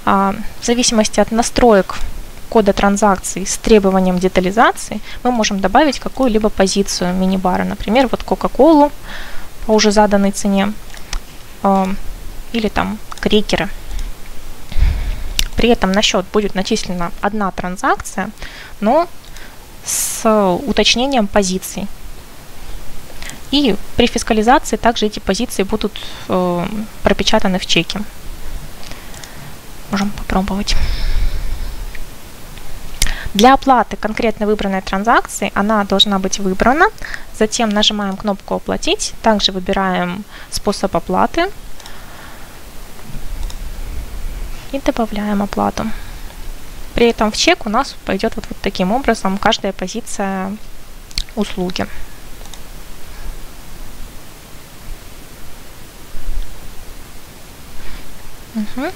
А, 0.05 0.35
в 0.61 0.65
зависимости 0.65 1.19
от 1.19 1.31
настроек 1.31 1.95
кода 2.53 2.71
транзакции 2.71 3.45
с 3.45 3.57
требованием 3.57 4.19
детализации 4.19 5.01
мы 5.23 5.31
можем 5.31 5.59
добавить 5.59 5.99
какую-либо 5.99 6.49
позицию 6.49 7.15
мини-бара, 7.15 7.63
например, 7.63 8.07
вот 8.11 8.21
Кока-Колу 8.21 8.91
по 9.65 9.71
уже 9.71 9.91
заданной 9.91 10.29
цене 10.29 10.71
э, 11.63 11.85
или 12.51 12.67
там 12.67 12.99
крекеры. 13.19 13.69
При 15.55 15.69
этом 15.69 15.91
на 15.91 16.03
счет 16.03 16.27
будет 16.31 16.53
начислена 16.53 17.11
одна 17.21 17.49
транзакция, 17.49 18.29
но 18.81 19.07
с 19.83 20.23
уточнением 20.67 21.25
позиций. 21.25 21.87
И 23.49 23.75
при 23.95 24.05
фискализации 24.05 24.77
также 24.77 25.07
эти 25.07 25.19
позиции 25.19 25.63
будут 25.63 25.99
э, 26.29 26.67
пропечатаны 27.01 27.57
в 27.57 27.65
чеке. 27.65 27.99
Можем 29.89 30.11
попробовать. 30.11 30.75
Для 33.33 33.55
оплаты 33.55 33.97
конкретно 33.97 34.45
выбранной 34.45 34.81
транзакции 34.81 35.51
она 35.55 35.83
должна 35.85 36.19
быть 36.19 36.39
выбрана. 36.39 36.85
Затем 37.37 37.69
нажимаем 37.69 38.15
кнопку 38.15 38.55
«Оплатить». 38.55 39.13
Также 39.23 39.51
выбираем 39.51 40.23
способ 40.51 40.95
оплаты. 40.95 41.49
И 44.71 44.79
добавляем 44.79 45.41
оплату. 45.41 45.85
При 46.93 47.09
этом 47.09 47.31
в 47.31 47.37
чек 47.37 47.65
у 47.65 47.69
нас 47.69 47.95
пойдет 48.05 48.35
вот, 48.35 48.45
вот 48.47 48.57
таким 48.61 48.91
образом 48.91 49.39
каждая 49.39 49.73
позиция 49.73 50.55
услуги. 51.35 51.87
Угу. 58.55 58.91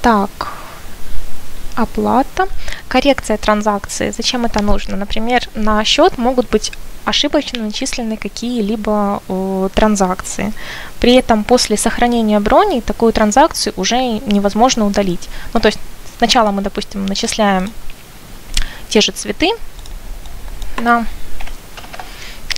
Так, 0.00 0.48
оплата, 1.74 2.48
коррекция 2.88 3.36
транзакции. 3.36 4.10
Зачем 4.10 4.44
это 4.44 4.62
нужно? 4.62 4.96
Например, 4.96 5.48
на 5.54 5.84
счет 5.84 6.18
могут 6.18 6.50
быть 6.50 6.72
ошибочно 7.04 7.62
начислены 7.62 8.16
какие-либо 8.16 9.22
э, 9.28 9.68
транзакции. 9.74 10.52
При 11.00 11.14
этом 11.14 11.44
после 11.44 11.76
сохранения 11.76 12.38
брони 12.40 12.80
такую 12.80 13.12
транзакцию 13.12 13.72
уже 13.76 13.96
невозможно 13.96 14.86
удалить. 14.86 15.28
Ну, 15.52 15.60
то 15.60 15.66
есть 15.66 15.78
сначала 16.18 16.50
мы, 16.50 16.62
допустим, 16.62 17.06
начисляем 17.06 17.72
те 18.88 19.00
же 19.00 19.12
цветы 19.12 19.50
на 20.78 21.06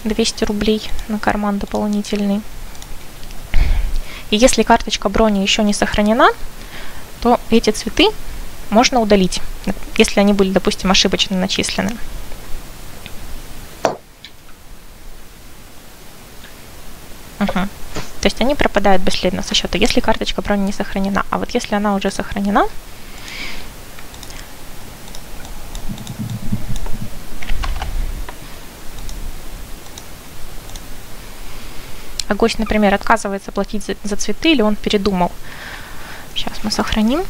200 0.05 0.45
рублей 0.45 0.83
на 1.09 1.19
карман 1.19 1.59
дополнительный. 1.59 2.43
И 4.31 4.37
если 4.37 4.63
карточка 4.63 5.09
брони 5.09 5.41
еще 5.41 5.63
не 5.63 5.73
сохранена, 5.73 6.29
то 7.25 7.41
эти 7.49 7.71
цветы 7.71 8.09
можно 8.69 9.01
удалить, 9.01 9.41
если 9.97 10.21
они 10.21 10.35
были, 10.35 10.53
допустим, 10.53 10.91
ошибочно 10.91 11.39
начислены. 11.39 11.97
Угу. 17.41 17.53
То 17.55 18.25
есть 18.25 18.39
они 18.43 18.55
пропадают 18.55 19.03
бесследно 19.03 19.43
со 19.43 19.55
счета, 19.55 19.79
если 19.79 20.01
карточка 20.01 20.43
брони 20.43 20.67
не 20.67 20.73
сохранена. 20.75 21.25
А 21.31 21.39
вот 21.39 21.53
если 21.53 21.75
она 21.75 21.95
уже 21.95 22.11
сохранена, 22.11 22.69
а 32.29 32.35
гость, 32.35 32.59
например, 32.59 32.93
отказывается 32.93 33.51
платить 33.51 33.83
за, 33.85 33.97
за 34.05 34.17
цветы 34.17 34.53
или 34.53 34.61
он 34.61 34.77
передумал, 34.77 35.33
Сейчас 36.35 36.53
мы 36.63 36.71
сохраним. 36.71 37.25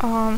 А, 0.00 0.34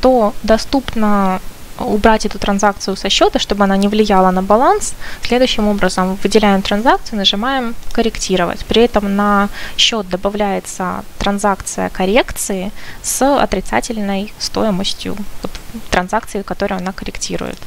то 0.00 0.34
доступно 0.42 1.40
убрать 1.78 2.26
эту 2.26 2.38
транзакцию 2.38 2.96
со 2.96 3.08
счета, 3.08 3.38
чтобы 3.38 3.64
она 3.64 3.76
не 3.76 3.88
влияла 3.88 4.30
на 4.30 4.42
баланс. 4.42 4.94
Следующим 5.22 5.68
образом 5.68 6.18
выделяем 6.22 6.62
транзакцию, 6.62 7.18
нажимаем 7.18 7.74
«Корректировать». 7.92 8.64
При 8.64 8.82
этом 8.82 9.14
на 9.16 9.48
счет 9.76 10.08
добавляется 10.08 11.04
транзакция 11.18 11.90
коррекции 11.90 12.72
с 13.02 13.22
отрицательной 13.38 14.32
стоимостью 14.38 15.16
вот, 15.42 15.50
транзакции, 15.90 16.42
которую 16.42 16.78
она 16.78 16.92
корректирует. 16.92 17.58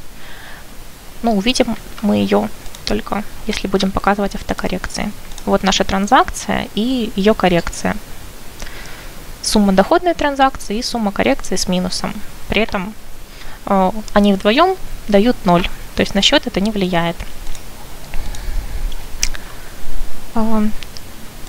Ну, 1.22 1.36
увидим 1.36 1.76
мы 2.02 2.16
ее 2.16 2.48
только 2.90 3.22
если 3.46 3.68
будем 3.68 3.92
показывать 3.92 4.34
автокоррекции. 4.34 5.12
Вот 5.46 5.62
наша 5.62 5.84
транзакция 5.84 6.66
и 6.74 7.12
ее 7.14 7.34
коррекция. 7.34 7.96
Сумма 9.42 9.72
доходной 9.72 10.14
транзакции 10.14 10.78
и 10.78 10.82
сумма 10.82 11.12
коррекции 11.12 11.54
с 11.54 11.68
минусом. 11.68 12.12
При 12.48 12.62
этом 12.62 12.92
э, 13.66 13.90
они 14.12 14.32
вдвоем 14.32 14.74
дают 15.06 15.36
0. 15.44 15.62
То 15.94 16.00
есть 16.00 16.16
на 16.16 16.20
счет 16.20 16.48
это 16.48 16.60
не 16.60 16.72
влияет. 16.72 17.14
Э, 20.34 20.66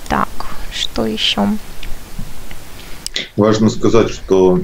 так, 0.08 0.28
что 0.72 1.06
еще? 1.06 1.48
Важно 3.36 3.68
сказать, 3.68 4.10
что 4.10 4.60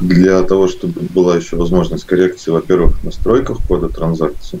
для 0.00 0.42
того, 0.42 0.66
чтобы 0.66 1.00
была 1.02 1.36
еще 1.36 1.54
возможность 1.54 2.06
коррекции, 2.06 2.50
во-первых, 2.50 2.98
в 2.98 3.04
настройках 3.04 3.58
кода 3.68 3.88
транзакции, 3.88 4.58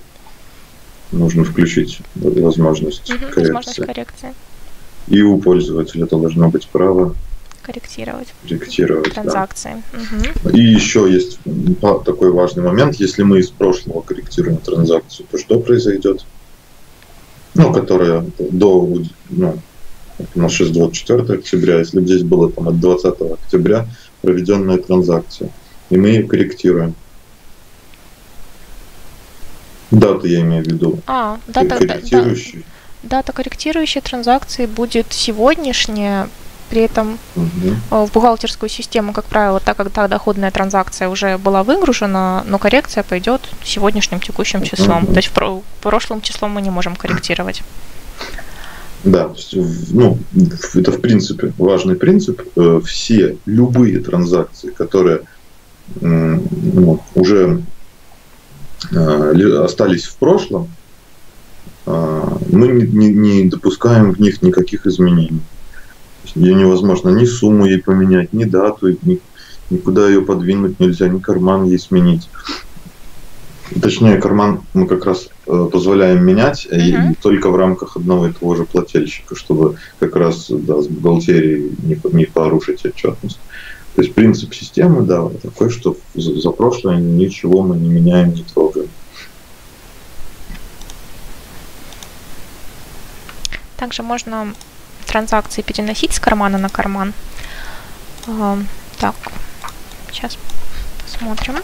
нужно 1.12 1.44
включить 1.44 2.00
возможность 2.14 3.10
угу, 3.10 3.18
коррекции. 3.18 3.40
Возможность 3.40 3.86
коррекции. 3.86 4.34
И 5.08 5.22
у 5.22 5.38
пользователя 5.38 6.06
должно 6.06 6.48
быть 6.48 6.66
право 6.68 7.14
корректировать, 7.62 8.28
корректировать 8.42 9.12
транзакции. 9.12 9.82
Да. 9.92 10.48
Угу. 10.48 10.56
И 10.56 10.60
еще 10.60 11.10
есть 11.10 11.38
такой 12.04 12.32
важный 12.32 12.62
момент, 12.62 12.96
если 12.96 13.22
мы 13.22 13.38
из 13.38 13.50
прошлого 13.50 14.00
корректируем 14.02 14.58
транзакцию, 14.58 15.26
то 15.30 15.38
что 15.38 15.60
произойдет? 15.60 16.24
Ну, 17.54 17.72
которая 17.72 18.24
до 18.38 18.88
ну, 19.28 19.58
у 20.34 20.40
нас 20.40 20.52
сейчас 20.52 20.70
24 20.70 21.38
октября, 21.38 21.78
если 21.78 22.00
бы 22.00 22.06
здесь 22.06 22.22
было 22.22 22.50
там 22.50 22.68
от 22.68 22.80
20 22.80 23.04
октября 23.20 23.86
проведенная 24.22 24.78
транзакция, 24.78 25.50
и 25.90 25.96
мы 25.96 26.08
ее 26.08 26.24
корректируем. 26.24 26.94
Дату 29.92 30.26
я 30.26 30.40
имею 30.40 30.64
в 30.64 30.66
виду. 30.66 31.00
А, 31.06 31.38
дата, 31.46 31.76
корректирующий. 31.76 32.64
Да, 33.02 33.18
дата 33.18 33.32
корректирующей 33.32 34.00
транзакции 34.00 34.66
будет 34.66 35.06
сегодняшняя, 35.10 36.28
при 36.70 36.82
этом 36.82 37.18
угу. 37.36 38.06
в 38.06 38.12
бухгалтерскую 38.12 38.70
систему, 38.70 39.12
как 39.12 39.26
правило, 39.26 39.60
так 39.60 39.76
как 39.76 39.90
та 39.90 40.08
доходная 40.08 40.50
транзакция 40.50 41.08
уже 41.08 41.36
была 41.36 41.62
выгружена, 41.62 42.42
но 42.48 42.58
коррекция 42.58 43.02
пойдет 43.02 43.42
сегодняшним 43.62 44.20
текущим 44.20 44.62
числом. 44.62 45.04
Угу. 45.04 45.12
То 45.12 45.18
есть 45.18 45.28
в, 45.28 45.32
про- 45.32 45.62
прошлым 45.82 46.22
числом 46.22 46.52
мы 46.52 46.62
не 46.62 46.70
можем 46.70 46.96
корректировать. 46.96 47.62
Да, 49.04 49.30
ну, 49.52 50.18
это 50.74 50.92
в 50.92 51.00
принципе 51.00 51.52
важный 51.58 51.96
принцип. 51.96 52.40
Э, 52.56 52.80
все 52.84 53.36
любые 53.44 53.98
транзакции, 53.98 54.70
которые 54.70 55.22
ну, 56.00 57.02
уже 57.14 57.62
остались 59.64 60.04
в 60.04 60.16
прошлом, 60.16 60.68
э, 61.86 62.22
мы 62.50 62.68
не, 62.68 63.08
не 63.08 63.48
допускаем 63.48 64.12
в 64.12 64.20
них 64.20 64.42
никаких 64.42 64.86
изменений. 64.86 65.42
Ее 66.34 66.54
невозможно 66.54 67.10
ни 67.10 67.24
сумму 67.24 67.66
ей 67.66 67.82
поменять, 67.82 68.32
ни 68.32 68.44
дату, 68.44 68.96
ни, 69.02 69.20
никуда 69.70 70.08
ее 70.08 70.22
подвинуть 70.22 70.80
нельзя, 70.80 71.08
ни 71.08 71.18
карман 71.18 71.64
ей 71.64 71.78
сменить. 71.78 72.28
Точнее, 73.80 74.18
карман 74.18 74.62
мы 74.74 74.86
как 74.86 75.06
раз 75.06 75.28
э, 75.46 75.68
позволяем 75.72 76.24
менять 76.24 76.66
uh-huh. 76.70 77.12
и 77.12 77.14
только 77.14 77.50
в 77.50 77.56
рамках 77.56 77.96
одного 77.96 78.28
и 78.28 78.32
того 78.32 78.54
же 78.54 78.64
плательщика, 78.64 79.34
чтобы 79.34 79.76
как 79.98 80.14
раз 80.16 80.46
да, 80.50 80.82
с 80.82 80.88
бухгалтерией 80.88 81.72
не, 81.82 81.98
не 82.12 82.24
порушить 82.26 82.84
отчетность. 82.84 83.40
То 83.94 84.02
есть 84.02 84.14
принцип 84.14 84.54
системы, 84.54 85.02
да, 85.02 85.28
такой, 85.28 85.68
что 85.70 85.96
за, 86.14 86.50
прошлое 86.50 86.96
ничего 86.96 87.62
мы 87.62 87.76
не 87.76 87.88
меняем, 87.88 88.32
не 88.32 88.42
трогаем. 88.42 88.88
Также 93.76 94.02
можно 94.02 94.54
транзакции 95.06 95.60
переносить 95.60 96.14
с 96.14 96.20
кармана 96.20 96.56
на 96.56 96.70
карман. 96.70 97.12
Так, 98.98 99.14
сейчас 100.10 100.38
посмотрим. 101.04 101.56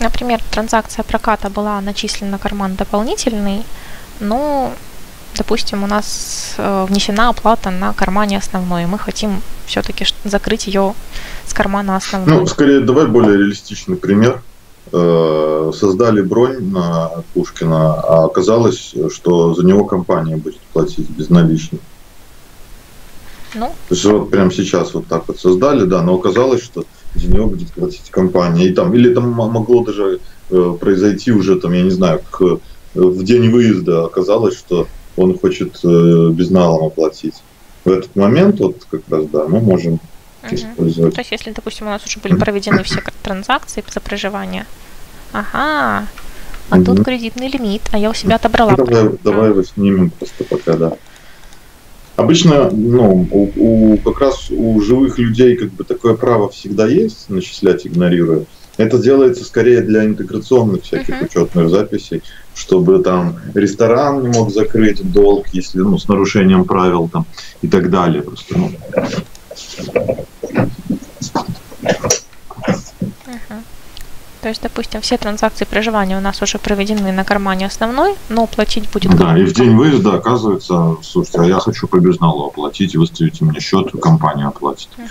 Например, 0.00 0.40
транзакция 0.50 1.02
проката 1.02 1.48
была 1.48 1.80
начислена 1.80 2.32
на 2.32 2.38
карман 2.38 2.74
дополнительный, 2.74 3.64
но, 4.20 4.72
допустим, 5.38 5.84
у 5.84 5.86
нас 5.86 6.54
э, 6.58 6.86
внесена 6.88 7.28
оплата 7.30 7.70
на 7.70 7.92
кармане 7.92 8.38
основной, 8.38 8.82
и 8.82 8.86
мы 8.86 8.98
хотим 8.98 9.40
все-таки 9.66 10.04
закрыть 10.24 10.66
ее 10.66 10.94
с 11.46 11.54
кармана 11.54 11.96
основной. 11.96 12.40
Ну, 12.40 12.46
скорее, 12.46 12.80
давай 12.80 13.06
более 13.06 13.38
реалистичный 13.38 13.96
пример. 13.96 14.42
Э, 14.92 15.72
создали 15.74 16.22
бронь 16.22 16.70
на 16.70 17.10
Пушкина, 17.34 17.94
а 17.94 18.24
оказалось, 18.24 18.94
что 19.14 19.54
за 19.54 19.64
него 19.64 19.84
компания 19.84 20.36
будет 20.36 20.60
платить 20.72 21.08
безналично. 21.10 21.78
Ну. 23.54 23.66
То 23.88 23.94
есть 23.94 24.04
вот 24.04 24.30
прямо 24.30 24.50
сейчас 24.52 24.94
вот 24.94 25.06
так 25.06 25.28
вот 25.28 25.38
создали, 25.40 25.84
да, 25.84 26.02
но 26.02 26.14
оказалось, 26.14 26.62
что 26.62 26.84
за 27.14 27.28
него 27.28 27.46
будет 27.46 27.72
платить 27.72 28.10
компания. 28.10 28.66
И 28.66 28.72
там, 28.72 28.92
или 28.94 29.14
там 29.14 29.30
могло 29.30 29.84
даже 29.84 30.20
э, 30.50 30.76
произойти 30.80 31.32
уже, 31.32 31.60
там, 31.60 31.72
я 31.72 31.82
не 31.82 31.90
знаю, 31.90 32.20
к, 32.30 32.58
в 32.94 33.24
день 33.24 33.50
выезда 33.50 34.04
оказалось, 34.04 34.58
что 34.58 34.86
он 35.18 35.38
хочет 35.38 35.78
э, 35.84 36.30
безналом 36.30 36.86
оплатить. 36.86 37.34
В 37.84 37.90
этот 37.90 38.14
момент, 38.16 38.60
вот 38.60 38.86
как 38.90 39.02
раз, 39.08 39.26
да, 39.26 39.46
мы 39.46 39.60
можем 39.60 39.94
угу. 39.94 40.54
использовать. 40.54 41.14
То 41.14 41.20
есть, 41.20 41.32
если, 41.32 41.52
допустим, 41.52 41.86
у 41.86 41.90
нас 41.90 42.04
уже 42.06 42.20
были 42.20 42.34
проведены 42.34 42.82
все 42.82 43.02
транзакции 43.22 43.84
за 43.92 44.00
проживание, 44.00 44.66
ага, 45.32 46.06
а 46.70 46.76
угу. 46.76 46.84
тут 46.84 47.04
кредитный 47.04 47.48
лимит, 47.48 47.82
а 47.92 47.98
я 47.98 48.10
у 48.10 48.14
себя 48.14 48.36
отобрала. 48.36 48.74
Ну, 48.76 48.86
давай, 48.86 49.18
давай 49.24 49.48
его 49.50 49.62
снимем 49.62 50.10
просто 50.10 50.44
пока, 50.44 50.76
да. 50.76 50.92
Обычно, 52.16 52.68
ну, 52.70 53.28
у, 53.30 53.50
у, 53.56 53.96
как 53.98 54.20
раз 54.20 54.50
у 54.50 54.80
живых 54.80 55.18
людей 55.18 55.56
как 55.56 55.70
бы 55.70 55.84
такое 55.84 56.14
право 56.14 56.48
всегда 56.48 56.88
есть, 56.88 57.30
начислять 57.30 57.86
игнорируя. 57.86 58.44
Это 58.76 58.98
делается 58.98 59.44
скорее 59.44 59.82
для 59.82 60.04
интеграционных 60.04 60.82
всяких 60.82 61.14
uh-huh. 61.14 61.26
учетных 61.26 61.70
записей, 61.70 62.22
чтобы 62.58 62.98
там 62.98 63.36
ресторан 63.54 64.22
не 64.22 64.28
мог 64.28 64.50
закрыть 64.50 65.00
долг, 65.12 65.46
если 65.52 65.78
ну, 65.78 65.96
с 65.96 66.08
нарушением 66.08 66.64
правил 66.64 67.08
там 67.08 67.24
и 67.62 67.68
так 67.68 67.88
далее. 67.88 68.22
Просто, 68.22 68.58
ну. 68.58 68.72
То 74.40 74.48
есть, 74.48 74.62
допустим, 74.62 75.00
все 75.00 75.18
транзакции 75.18 75.64
проживания 75.64 76.16
у 76.16 76.20
нас 76.20 76.40
уже 76.42 76.58
проведены 76.58 77.12
на 77.12 77.24
кармане 77.24 77.66
основной, 77.66 78.14
но 78.28 78.46
платить 78.46 78.88
будет... 78.90 79.16
Да, 79.16 79.36
и 79.36 79.42
в 79.42 79.52
день 79.52 79.76
выезда 79.76 80.14
оказывается, 80.14 80.96
слушайте, 81.02 81.40
а 81.40 81.44
я 81.44 81.58
хочу 81.58 81.88
по 81.88 81.98
безналу 81.98 82.46
оплатить, 82.46 82.94
выставите 82.94 83.44
мне 83.44 83.58
счет, 83.58 83.90
компания 84.00 84.46
оплатит. 84.46 84.88
Угу. 84.96 85.06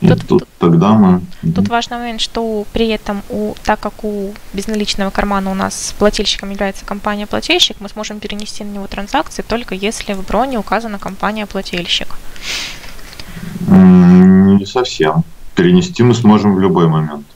Тут, 0.00 0.26
тут, 0.26 0.48
тогда 0.58 0.92
мы... 0.94 1.20
Тут 1.54 1.68
важный 1.68 1.98
момент, 1.98 2.22
что 2.22 2.64
при 2.72 2.88
этом, 2.88 3.22
у, 3.28 3.54
так 3.64 3.80
как 3.80 4.02
у 4.02 4.32
безналичного 4.54 5.10
кармана 5.10 5.50
у 5.50 5.54
нас 5.54 5.94
плательщиком 5.98 6.50
является 6.50 6.86
компания-плательщик, 6.86 7.76
мы 7.80 7.88
сможем 7.90 8.18
перенести 8.18 8.64
на 8.64 8.70
него 8.70 8.86
транзакции 8.86 9.42
только 9.42 9.74
если 9.74 10.14
в 10.14 10.26
броне 10.26 10.58
указана 10.58 10.98
компания-плательщик. 10.98 12.08
Не 13.68 14.64
совсем. 14.64 15.22
Перенести 15.54 16.02
мы 16.02 16.14
сможем 16.14 16.54
в 16.54 16.60
любой 16.60 16.88
момент. 16.88 17.26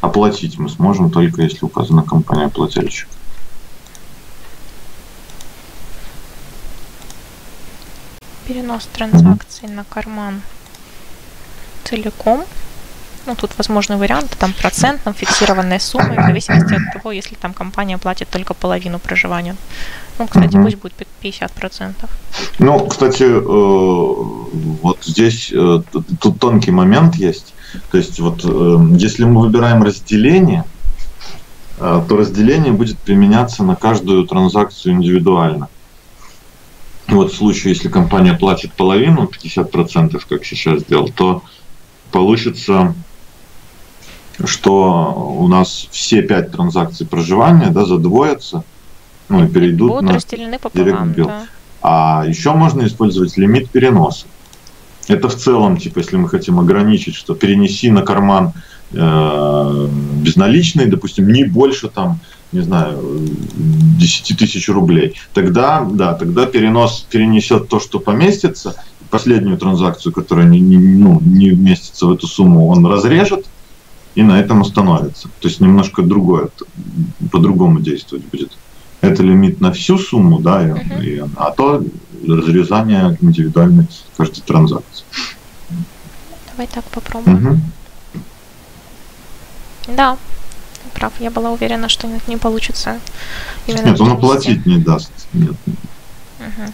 Оплатить 0.00 0.58
мы 0.58 0.68
сможем 0.68 1.10
только 1.10 1.42
если 1.42 1.64
указана 1.64 2.04
компания-плательщик. 2.04 3.08
Перенос 8.46 8.86
транзакций 8.92 9.68
на 9.68 9.82
карман 9.82 10.40
целиком. 11.86 12.44
Ну, 13.26 13.34
тут 13.34 13.58
возможны 13.58 13.96
варианты, 13.96 14.36
там 14.38 14.52
процентом, 14.52 15.12
фиксированной 15.12 15.80
суммой, 15.80 16.16
в 16.16 16.26
зависимости 16.26 16.74
от 16.74 16.92
того, 16.92 17.10
если 17.10 17.34
там 17.34 17.52
компания 17.52 17.98
платит 17.98 18.28
только 18.28 18.54
половину 18.54 18.98
проживания. 19.00 19.56
Ну, 20.18 20.26
кстати, 20.28 20.56
пусть 20.56 20.76
будет 20.76 20.94
50%. 21.22 21.94
Ну, 22.58 22.86
кстати, 22.86 23.24
э, 23.24 23.40
вот 24.82 24.98
здесь 25.02 25.52
э, 25.52 25.82
тут 26.20 26.38
тонкий 26.38 26.70
момент 26.70 27.16
есть. 27.16 27.52
То 27.90 27.98
есть 27.98 28.20
вот 28.20 28.44
э, 28.44 28.96
если 28.96 29.24
мы 29.24 29.40
выбираем 29.40 29.82
разделение, 29.82 30.64
то 31.78 32.16
разделение 32.16 32.72
будет 32.72 32.96
применяться 32.98 33.62
на 33.62 33.76
каждую 33.76 34.26
транзакцию 34.26 34.94
индивидуально. 34.94 35.68
Вот 37.08 37.32
в 37.32 37.36
случае, 37.36 37.74
если 37.74 37.88
компания 37.88 38.32
платит 38.32 38.72
половину, 38.72 39.24
50%, 39.24 40.22
как 40.26 40.44
сейчас 40.46 40.80
сделал, 40.80 41.10
то 41.10 41.42
получится, 42.12 42.94
что 44.44 45.36
у 45.38 45.48
нас 45.48 45.88
все 45.90 46.22
пять 46.22 46.52
транзакций 46.52 47.06
проживания 47.06 47.70
да, 47.70 47.84
задвоятся, 47.84 48.64
ну 49.28 49.44
и 49.44 49.48
перейдут 49.48 50.02
Будут 50.02 50.38
на 50.38 50.58
пополам, 50.58 51.12
да. 51.14 51.46
А 51.82 52.24
еще 52.26 52.52
можно 52.52 52.86
использовать 52.86 53.36
лимит 53.36 53.70
переноса. 53.70 54.26
Это 55.08 55.28
в 55.28 55.36
целом, 55.36 55.76
типа, 55.76 56.00
если 56.00 56.16
мы 56.16 56.28
хотим 56.28 56.58
ограничить, 56.58 57.14
что 57.14 57.34
перенеси 57.34 57.90
на 57.90 58.02
карман 58.02 58.52
э, 58.92 59.88
безналичный, 60.20 60.86
допустим, 60.86 61.28
не 61.28 61.44
больше 61.44 61.88
там, 61.88 62.18
не 62.50 62.60
знаю, 62.60 62.98
10 63.98 64.36
тысяч 64.36 64.68
рублей, 64.68 65.14
тогда, 65.32 65.86
да, 65.88 66.14
тогда 66.14 66.46
перенос 66.46 67.06
перенесет 67.08 67.68
то, 67.68 67.78
что 67.78 68.00
поместится, 68.00 68.74
последнюю 69.10 69.58
транзакцию, 69.58 70.12
которая 70.12 70.46
не, 70.46 70.60
не, 70.60 70.76
ну, 70.76 71.20
не 71.20 71.50
вместится 71.50 72.06
в 72.06 72.12
эту 72.12 72.26
сумму, 72.26 72.68
он 72.68 72.86
разрежет 72.86 73.46
и 74.14 74.22
на 74.22 74.40
этом 74.40 74.62
остановится. 74.62 75.28
То 75.40 75.48
есть 75.48 75.60
немножко 75.60 76.02
другое, 76.02 76.48
по-другому 77.30 77.80
действовать 77.80 78.24
будет. 78.24 78.52
Это 79.02 79.22
лимит 79.22 79.60
на 79.60 79.72
всю 79.72 79.98
сумму, 79.98 80.40
да, 80.40 80.66
и, 80.66 81.04
и, 81.04 81.22
а 81.36 81.50
то 81.50 81.84
разрезания 82.26 83.16
индивидуальной 83.20 83.86
каждой 84.16 84.40
транзакции. 84.40 85.04
Давай 86.50 86.66
так 86.66 86.84
попробуем. 86.84 87.46
Угу. 87.46 87.60
Да, 89.96 90.16
прав. 90.94 91.12
Я 91.20 91.30
была 91.30 91.50
уверена, 91.50 91.88
что 91.88 92.06
нет, 92.06 92.26
не 92.26 92.36
получится. 92.36 92.98
Нет, 93.66 94.00
он 94.00 94.12
оплатить 94.12 94.64
не 94.66 94.78
даст. 94.78 95.12
Нет. 95.34 95.54
Угу. 96.38 96.72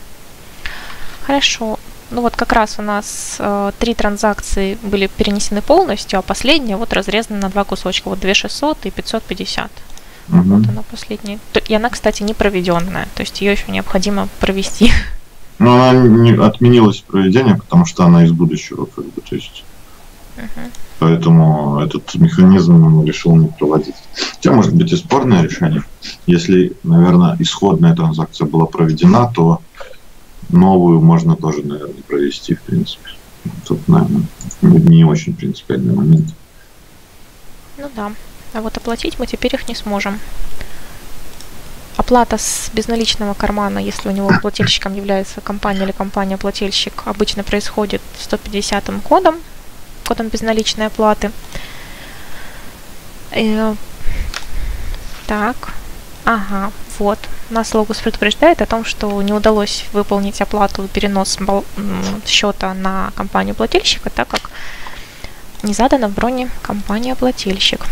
Хорошо. 1.26 1.78
Ну 2.12 2.20
вот 2.20 2.36
как 2.36 2.52
раз 2.52 2.78
у 2.78 2.82
нас 2.82 3.36
э, 3.38 3.72
три 3.78 3.94
транзакции 3.94 4.76
были 4.82 5.06
перенесены 5.06 5.62
полностью, 5.62 6.18
а 6.18 6.22
последняя 6.22 6.76
вот 6.76 6.92
разрезана 6.92 7.40
на 7.40 7.48
два 7.48 7.64
кусочка. 7.64 8.08
Вот 8.08 8.20
2600 8.20 8.84
и 8.84 8.90
550. 8.90 9.70
Угу. 10.28 10.36
Вот 10.42 10.68
она 10.68 10.82
последняя. 10.82 11.38
И 11.68 11.74
она, 11.74 11.88
кстати, 11.88 12.22
не 12.22 12.34
проведенная. 12.34 13.08
То 13.14 13.22
есть 13.22 13.40
ее 13.40 13.52
еще 13.52 13.72
необходимо 13.72 14.28
провести. 14.40 14.92
Ну, 15.58 15.72
она 15.72 15.92
не 15.92 16.32
отменилась 16.32 17.04
проведение, 17.06 17.56
потому 17.56 17.86
что 17.86 18.04
она 18.04 18.24
из 18.24 18.32
будущего, 18.32 18.86
как 18.86 19.04
бы, 19.04 19.20
то 19.20 19.34
есть. 19.34 19.64
Угу. 20.36 20.70
Поэтому 20.98 21.80
этот 21.80 22.14
механизм 22.16 23.04
решил 23.04 23.36
не 23.36 23.48
проводить. 23.48 23.94
Хотя, 24.34 24.52
может 24.52 24.74
быть, 24.74 24.92
и 24.92 24.96
спорное 24.96 25.42
решение. 25.42 25.82
Если, 26.26 26.72
наверное, 26.82 27.36
исходная 27.38 27.94
транзакция 27.94 28.46
была 28.46 28.66
проведена, 28.66 29.32
то 29.34 29.62
новую 30.52 31.00
можно 31.00 31.36
тоже, 31.36 31.62
наверное, 31.62 32.02
провести, 32.02 32.54
в 32.54 32.62
принципе. 32.62 33.10
Тут, 33.66 33.88
наверное, 33.88 34.22
не 34.60 35.04
очень 35.04 35.34
принципиальный 35.34 35.94
момент. 35.94 36.34
Ну 37.78 37.90
да. 37.96 38.12
А 38.54 38.60
вот 38.60 38.76
оплатить 38.76 39.18
мы 39.18 39.26
теперь 39.26 39.54
их 39.54 39.68
не 39.68 39.74
сможем. 39.74 40.20
Оплата 41.96 42.38
с 42.38 42.70
безналичного 42.72 43.34
кармана, 43.34 43.78
если 43.78 44.08
у 44.08 44.12
него 44.12 44.30
плательщиком 44.42 44.94
является 44.94 45.40
компания 45.40 45.84
или 45.84 45.92
компания-плательщик, 45.92 47.02
обычно 47.06 47.44
происходит 47.44 48.02
150 48.18 48.90
кодом, 49.02 49.36
кодом 50.06 50.28
безналичной 50.28 50.86
оплаты. 50.86 51.32
И, 53.34 53.56
э, 53.58 53.74
так, 55.26 55.56
ага, 56.24 56.70
вот. 57.02 57.18
Нас 57.50 57.74
Логус 57.74 57.98
предупреждает 57.98 58.62
о 58.62 58.66
том, 58.66 58.84
что 58.84 59.20
не 59.22 59.32
удалось 59.32 59.84
выполнить 59.92 60.40
оплату 60.40 60.88
перенос 60.88 61.38
счета 62.26 62.74
на 62.74 63.12
компанию-плательщика, 63.16 64.08
так 64.10 64.28
как 64.28 64.50
не 65.62 65.74
задана 65.74 66.08
в 66.08 66.12
броне 66.12 66.48
компания-плательщик. 66.62 67.86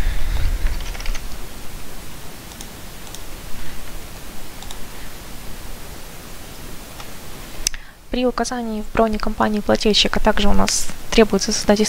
При 8.09 8.25
указании 8.25 8.81
в 8.81 8.93
броне 8.93 9.17
компании 9.17 9.61
плательщика 9.61 10.19
также 10.19 10.49
у 10.49 10.53
нас 10.53 10.87
требуется 11.11 11.53
создать 11.53 11.79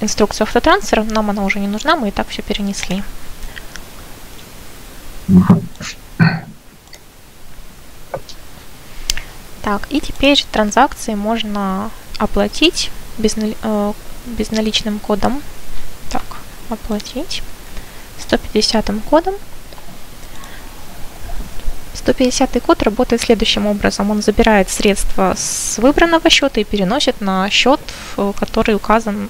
инструкцию 0.00 0.44
автотрансфера. 0.44 1.04
Нам 1.04 1.30
она 1.30 1.44
уже 1.44 1.58
не 1.58 1.68
нужна, 1.68 1.96
мы 1.96 2.08
и 2.08 2.10
так 2.10 2.28
все 2.28 2.42
перенесли. 2.42 3.02
Так, 9.62 9.86
и 9.90 10.00
теперь 10.00 10.42
транзакции 10.50 11.14
можно 11.14 11.90
оплатить 12.18 12.90
безнали, 13.18 13.56
э, 13.62 13.92
безналичным 14.26 14.98
кодом. 14.98 15.42
Так, 16.10 16.22
оплатить 16.68 17.42
150 18.18 19.00
кодом. 19.08 19.34
150 21.94 22.60
код 22.60 22.82
работает 22.82 23.22
следующим 23.22 23.66
образом. 23.66 24.10
Он 24.10 24.22
забирает 24.22 24.70
средства 24.70 25.34
с 25.36 25.78
выбранного 25.78 26.30
счета 26.30 26.60
и 26.60 26.64
переносит 26.64 27.20
на 27.20 27.48
счет, 27.50 27.80
э, 28.16 28.32
который 28.38 28.74
указан 28.74 29.28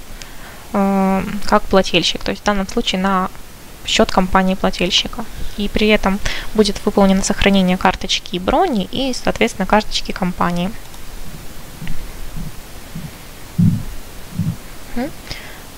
э, 0.73 1.23
как 1.47 1.63
плательщик. 1.65 2.23
То 2.23 2.31
есть 2.31 2.43
в 2.43 2.45
данном 2.45 2.69
случае 2.69 3.01
на 3.01 3.31
счет 3.87 4.11
компании 4.11 4.55
плательщика. 4.55 5.25
И 5.57 5.69
при 5.69 5.89
этом 5.89 6.19
будет 6.55 6.85
выполнено 6.85 7.23
сохранение 7.23 7.77
карточки 7.77 8.37
и 8.37 8.39
брони 8.39 8.89
и, 8.91 9.13
соответственно, 9.15 9.67
карточки 9.67 10.13
компании. 10.13 10.71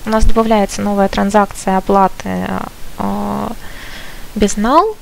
У 0.05 0.09
нас 0.09 0.25
добавляется 0.25 0.81
новая 0.81 1.07
транзакция 1.07 1.77
оплаты 1.77 2.47
э, 2.97 3.49
без 4.35 4.57
нал. 4.57 4.97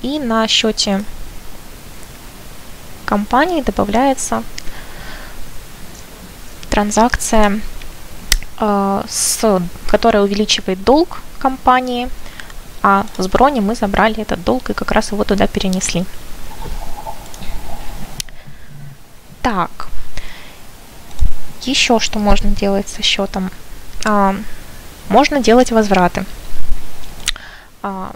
И 0.00 0.18
на 0.18 0.48
счете 0.48 1.04
компании 3.04 3.60
добавляется 3.60 4.42
транзакция, 6.70 7.60
э, 8.58 9.02
с, 9.06 9.62
которая 9.88 10.22
увеличивает 10.22 10.82
долг 10.84 11.20
компании, 11.38 12.08
а 12.82 13.06
с 13.18 13.28
брони 13.28 13.60
мы 13.60 13.74
забрали 13.74 14.20
этот 14.20 14.42
долг 14.44 14.70
и 14.70 14.74
как 14.74 14.90
раз 14.92 15.12
его 15.12 15.24
туда 15.24 15.46
перенесли. 15.46 16.04
Так, 19.42 19.88
еще 21.62 21.98
что 21.98 22.18
можно 22.18 22.50
делать 22.50 22.88
со 22.88 23.02
счетом? 23.02 23.50
А, 24.04 24.34
можно 25.08 25.40
делать 25.40 25.72
возвраты. 25.72 26.24
А, 27.82 28.12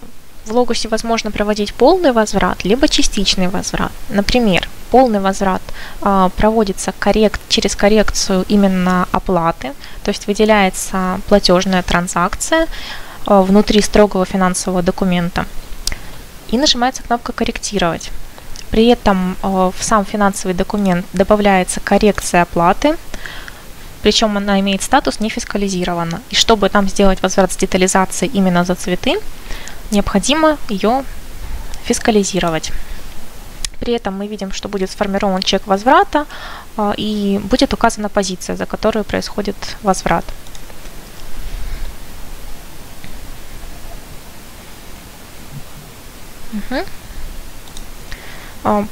в 0.47 0.53
Логосе 0.53 0.89
возможно 0.89 1.31
проводить 1.31 1.75
полный 1.75 2.13
возврат, 2.13 2.65
либо 2.65 2.89
частичный 2.89 3.49
возврат. 3.49 3.93
Например, 4.11 4.69
полный 4.91 5.21
возврат 5.21 5.63
э, 6.03 6.31
проводится 6.37 6.93
коррект, 6.99 7.41
через 7.49 7.75
коррекцию 7.75 8.45
именно 8.49 9.09
оплаты, 9.11 9.73
то 10.05 10.11
есть 10.11 10.27
выделяется 10.27 11.21
платежная 11.29 11.83
транзакция 11.83 12.67
внутри 13.27 13.81
строгого 13.81 14.25
финансового 14.25 14.83
документа 14.83 15.47
и 16.49 16.59
нажимается 16.59 17.03
кнопка 17.03 17.33
«Корректировать». 17.33 18.11
При 18.71 18.89
этом 18.89 19.37
э, 19.43 19.47
в 19.47 19.85
сам 19.85 20.05
финансовый 20.05 20.53
документ 20.53 21.07
добавляется 21.13 21.81
коррекция 21.81 22.43
оплаты, 22.43 22.97
причем 24.03 24.37
она 24.37 24.61
имеет 24.61 24.83
статус 24.83 25.21
не 25.21 25.31
фискализирована. 25.31 26.21
И 26.31 26.35
чтобы 26.35 26.69
там 26.69 26.89
сделать 26.89 27.23
возврат 27.23 27.53
с 27.53 27.57
детализацией 27.57 28.33
именно 28.35 28.65
за 28.65 28.75
цветы, 28.75 29.19
необходимо 29.91 30.59
ее 30.69 31.05
фискализировать. 31.85 32.73
При 33.81 33.95
этом 33.95 34.19
мы 34.19 34.27
видим, 34.27 34.53
что 34.53 34.69
будет 34.69 34.91
сформирован 34.91 35.43
чек 35.43 35.67
возврата 35.67 36.27
а, 36.77 36.95
и 36.97 37.41
будет 37.45 37.73
указана 37.73 38.09
позиция, 38.09 38.57
за 38.57 38.67
которую 38.67 39.05
происходит 39.05 39.57
возврат. 39.83 40.25
Угу. 46.79 46.85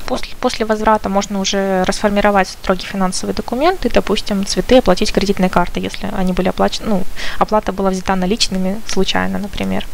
После, 0.05 0.35
после 0.39 0.67
возврата 0.67 1.09
можно 1.09 1.41
уже 1.41 1.85
расформировать 1.85 2.49
строгий 2.49 2.87
финансовый 2.87 3.33
документ 3.33 3.87
и, 3.87 3.89
допустим, 3.89 4.45
цветы 4.45 4.79
оплатить 4.79 5.13
кредитной 5.13 5.49
картой, 5.49 5.83
если 5.83 6.11
они 6.15 6.35
были 6.35 6.49
оплачены, 6.49 6.89
ну, 6.89 7.03
оплата 7.39 7.73
была 7.73 7.89
взята 7.89 8.15
наличными 8.15 8.83
случайно, 8.87 9.39
например. 9.39 9.87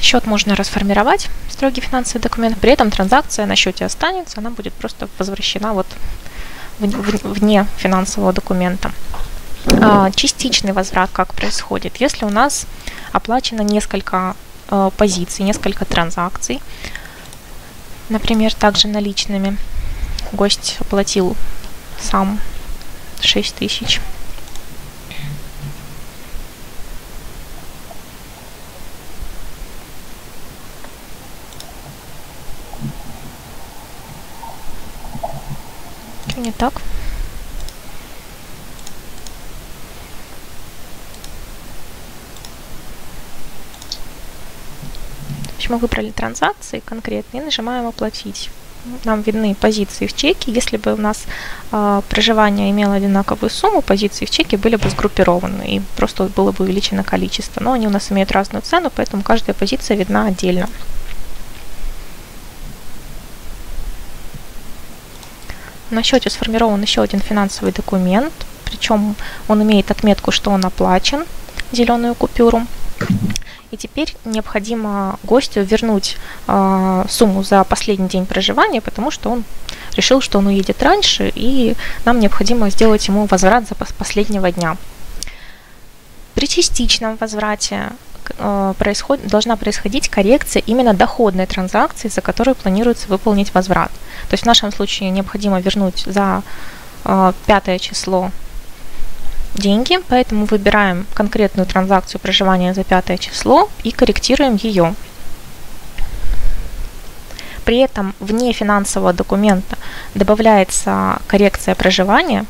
Счет 0.00 0.26
можно 0.26 0.56
расформировать, 0.56 1.28
строгий 1.48 1.80
финансовый 1.80 2.20
документ, 2.20 2.58
при 2.58 2.72
этом 2.72 2.90
транзакция 2.90 3.46
на 3.46 3.54
счете 3.54 3.84
останется, 3.84 4.40
она 4.40 4.50
будет 4.50 4.74
просто 4.74 5.08
возвращена 5.18 5.74
вот 5.74 5.86
вне 6.80 7.66
финансового 7.76 8.32
документа. 8.32 8.90
А, 9.80 10.10
частичный 10.10 10.72
возврат 10.72 11.08
как 11.12 11.34
происходит? 11.34 11.98
Если 11.98 12.24
у 12.24 12.30
нас 12.30 12.66
оплачено 13.12 13.62
несколько 13.62 14.34
э, 14.70 14.90
позиций, 14.96 15.44
несколько 15.44 15.84
транзакций, 15.84 16.60
например, 18.08 18.54
также 18.54 18.88
наличными, 18.88 19.56
гость 20.32 20.76
оплатил 20.80 21.36
сам 22.00 22.40
6 23.20 23.54
тысяч, 23.54 24.00
не 36.36 36.52
так. 36.52 36.74
Мы 45.68 45.78
выбрали 45.78 46.10
транзакции 46.10 46.82
конкретные 46.84 47.42
нажимаем 47.42 47.86
«Оплатить». 47.86 48.50
Нам 49.04 49.22
видны 49.22 49.54
позиции 49.54 50.06
в 50.06 50.14
чеке. 50.14 50.52
Если 50.52 50.76
бы 50.76 50.92
у 50.92 50.96
нас 50.98 51.24
э, 51.72 52.02
проживание 52.10 52.70
имело 52.70 52.94
одинаковую 52.94 53.48
сумму, 53.48 53.80
позиции 53.80 54.26
в 54.26 54.30
чеке 54.30 54.58
были 54.58 54.76
бы 54.76 54.90
сгруппированы 54.90 55.76
и 55.76 55.82
просто 55.96 56.24
было 56.24 56.52
бы 56.52 56.64
увеличено 56.64 57.02
количество. 57.02 57.62
Но 57.62 57.72
они 57.72 57.86
у 57.86 57.90
нас 57.90 58.12
имеют 58.12 58.32
разную 58.32 58.60
цену, 58.60 58.92
поэтому 58.94 59.22
каждая 59.22 59.54
позиция 59.54 59.96
видна 59.96 60.26
отдельно. 60.26 60.68
на 65.94 66.02
счете 66.02 66.28
сформирован 66.28 66.82
еще 66.82 67.02
один 67.02 67.20
финансовый 67.20 67.72
документ, 67.72 68.32
причем 68.64 69.14
он 69.48 69.62
имеет 69.62 69.90
отметку, 69.90 70.30
что 70.30 70.50
он 70.50 70.64
оплачен, 70.64 71.24
зеленую 71.72 72.14
купюру. 72.14 72.66
И 73.70 73.76
теперь 73.76 74.14
необходимо 74.24 75.18
гостю 75.22 75.62
вернуть 75.62 76.16
э, 76.46 77.04
сумму 77.08 77.42
за 77.42 77.64
последний 77.64 78.08
день 78.08 78.26
проживания, 78.26 78.80
потому 78.80 79.10
что 79.10 79.30
он 79.30 79.44
решил, 79.96 80.20
что 80.20 80.38
он 80.38 80.46
уедет 80.46 80.82
раньше, 80.82 81.32
и 81.34 81.76
нам 82.04 82.20
необходимо 82.20 82.70
сделать 82.70 83.08
ему 83.08 83.26
возврат 83.26 83.68
за 83.68 83.74
последнего 83.74 84.50
дня. 84.50 84.76
При 86.34 86.46
частичном 86.46 87.16
возврате 87.16 87.90
э, 88.38 88.74
происход, 88.78 89.26
должна 89.26 89.56
происходить 89.56 90.08
коррекция 90.08 90.62
именно 90.66 90.94
доходной 90.94 91.46
транзакции, 91.46 92.08
за 92.08 92.20
которую 92.20 92.54
планируется 92.54 93.08
выполнить 93.08 93.54
возврат. 93.54 93.90
То 94.28 94.34
есть 94.34 94.44
в 94.44 94.46
нашем 94.46 94.72
случае 94.72 95.10
необходимо 95.10 95.60
вернуть 95.60 96.04
за 96.06 96.42
э, 97.04 97.32
пятое 97.46 97.78
число 97.78 98.30
деньги, 99.54 99.98
поэтому 100.08 100.46
выбираем 100.46 101.06
конкретную 101.14 101.66
транзакцию 101.66 102.20
проживания 102.20 102.74
за 102.74 102.84
пятое 102.84 103.18
число 103.18 103.68
и 103.82 103.90
корректируем 103.90 104.56
ее. 104.56 104.94
При 107.64 107.78
этом 107.78 108.14
вне 108.20 108.52
финансового 108.52 109.12
документа 109.12 109.78
добавляется 110.14 111.18
коррекция 111.26 111.74
проживания, 111.74 112.44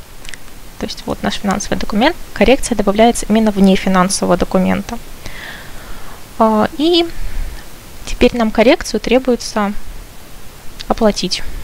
то 0.79 0.87
есть 0.87 1.05
вот 1.07 1.23
наш 1.23 1.35
финансовый 1.35 1.79
документ, 1.79 2.17
коррекция 2.33 2.77
добавляется 2.77 3.27
именно 3.29 3.51
вне 3.53 3.77
финансового 3.77 4.37
документа. 4.37 4.99
А, 6.39 6.69
и 6.79 7.07
теперь 8.07 8.37
нам 8.37 8.51
коррекцию 8.51 9.01
требуется 9.01 9.73
оплатить. 10.89 11.43
А, 11.43 11.55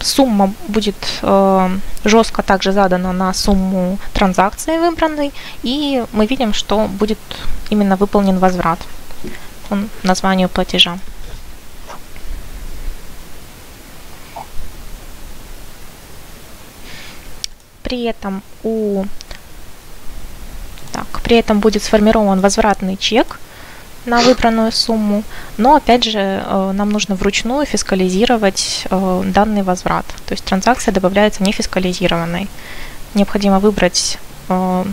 сумма 0.00 0.52
будет 0.68 0.96
а, 1.22 1.70
жестко 2.04 2.42
также 2.42 2.72
задана 2.72 3.12
на 3.12 3.32
сумму 3.34 3.98
транзакции 4.12 4.78
выбранной, 4.78 5.32
и 5.62 6.04
мы 6.12 6.26
видим, 6.26 6.52
что 6.52 6.86
будет 6.86 7.18
именно 7.70 7.96
выполнен 7.96 8.38
возврат 8.38 8.78
по 9.68 9.78
названию 10.02 10.48
платежа. 10.48 10.98
При 17.82 18.04
этом 18.04 18.42
у 18.64 19.04
так, 20.92 21.06
при 21.22 21.36
этом 21.36 21.60
будет 21.60 21.82
сформирован 21.82 22.40
возвратный 22.40 22.96
чек 22.96 23.38
на 24.06 24.22
выбранную 24.22 24.72
сумму, 24.72 25.24
но 25.58 25.76
опять 25.76 26.04
же 26.04 26.18
э, 26.18 26.72
нам 26.72 26.90
нужно 26.90 27.14
вручную 27.14 27.66
фискализировать 27.66 28.86
э, 28.90 29.22
данный 29.34 29.62
возврат. 29.62 30.06
То 30.26 30.34
есть 30.34 30.44
транзакция 30.44 30.92
добавляется 30.92 31.42
не 31.42 31.52
фискализированной. 31.52 32.48
Необходимо 33.14 33.58
выбрать 33.58 34.18
э, 34.48 34.84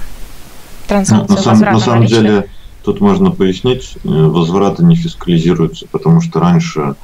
транзакцию 0.87 1.37
на, 1.37 1.41
сам, 1.41 1.59
на 1.59 1.79
самом 1.79 2.05
деле 2.05 2.49
тут 2.83 2.99
можно 2.99 3.31
пояснить, 3.31 3.95
возвраты 4.03 4.83
не 4.83 4.95
фискализируются, 4.95 5.85
потому 5.89 6.19
что 6.19 6.39
раньше 6.39 6.95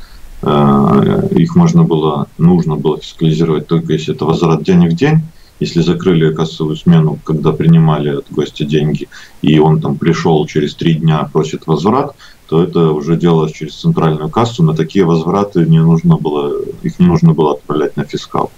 их 0.42 1.56
можно 1.56 1.84
было, 1.84 2.28
нужно 2.38 2.76
было 2.76 2.98
фискализировать 2.98 3.68
только 3.68 3.94
если 3.94 4.16
это 4.16 4.26
возврат 4.26 4.64
денег 4.64 4.94
в 4.94 4.96
день, 4.96 5.22
если 5.60 5.82
закрыли 5.82 6.34
кассовую 6.34 6.76
смену, 6.76 7.20
когда 7.24 7.52
принимали 7.52 8.10
от 8.10 8.32
гостя 8.32 8.66
деньги, 8.66 9.08
и 9.42 9.60
он 9.60 9.82
там 9.82 9.98
пришел 9.98 10.46
через 10.46 10.76
три 10.76 10.96
дня, 10.96 11.30
просит 11.32 11.68
возврат, 11.68 12.16
то 12.48 12.64
это 12.64 12.92
уже 12.92 13.16
делалось 13.16 13.52
через 13.52 13.76
центральную 13.76 14.30
кассу. 14.30 14.64
На 14.64 14.74
такие 14.74 15.06
возвраты 15.06 15.66
не 15.66 15.80
нужно 15.80 16.18
было, 16.18 16.62
их 16.82 17.00
не 17.00 17.06
нужно 17.06 17.34
было 17.34 17.54
отправлять 17.54 17.98
на 17.98 18.06
фискал. 18.06 18.52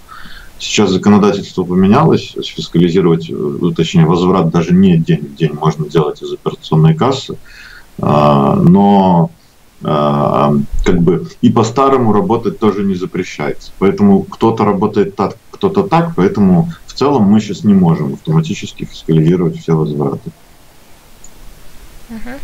Сейчас 0.58 0.90
законодательство 0.90 1.64
поменялось, 1.64 2.36
фискализировать, 2.40 3.28
э, 3.28 3.72
точнее, 3.76 4.06
возврат 4.06 4.50
даже 4.50 4.72
не 4.72 4.96
день 4.96 5.26
в 5.26 5.34
день 5.34 5.52
можно 5.52 5.88
делать 5.88 6.22
из 6.22 6.32
операционной 6.32 6.94
кассы, 6.94 7.36
а, 7.98 8.54
но 8.54 9.30
а, 9.84 10.54
как 10.84 11.02
бы 11.02 11.26
и 11.40 11.50
по-старому 11.50 12.12
работать 12.12 12.58
тоже 12.60 12.84
не 12.84 12.94
запрещается. 12.94 13.72
Поэтому 13.78 14.22
кто-то 14.22 14.64
работает 14.64 15.16
так, 15.16 15.36
кто-то 15.50 15.82
так, 15.82 16.12
поэтому 16.14 16.72
в 16.92 16.94
целом 16.94 17.22
мы 17.22 17.40
сейчас 17.40 17.64
не 17.64 17.72
можем 17.72 18.14
автоматически 18.14 18.84
фискализировать 18.84 19.58
все 19.58 19.74
возвраты. 19.74 20.30
Угу. 22.10 22.38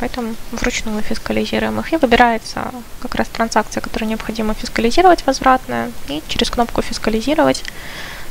Поэтому 0.00 0.34
вручную 0.52 1.02
фискализируем 1.02 1.78
их. 1.80 1.92
И 1.92 1.96
выбирается 1.98 2.72
как 3.00 3.14
раз 3.14 3.28
транзакция, 3.28 3.80
которую 3.82 4.08
необходимо 4.08 4.54
фискализировать, 4.54 5.26
возвратная. 5.26 5.92
И 6.08 6.22
через 6.28 6.50
кнопку 6.50 6.82
«Фискализировать» 6.82 7.62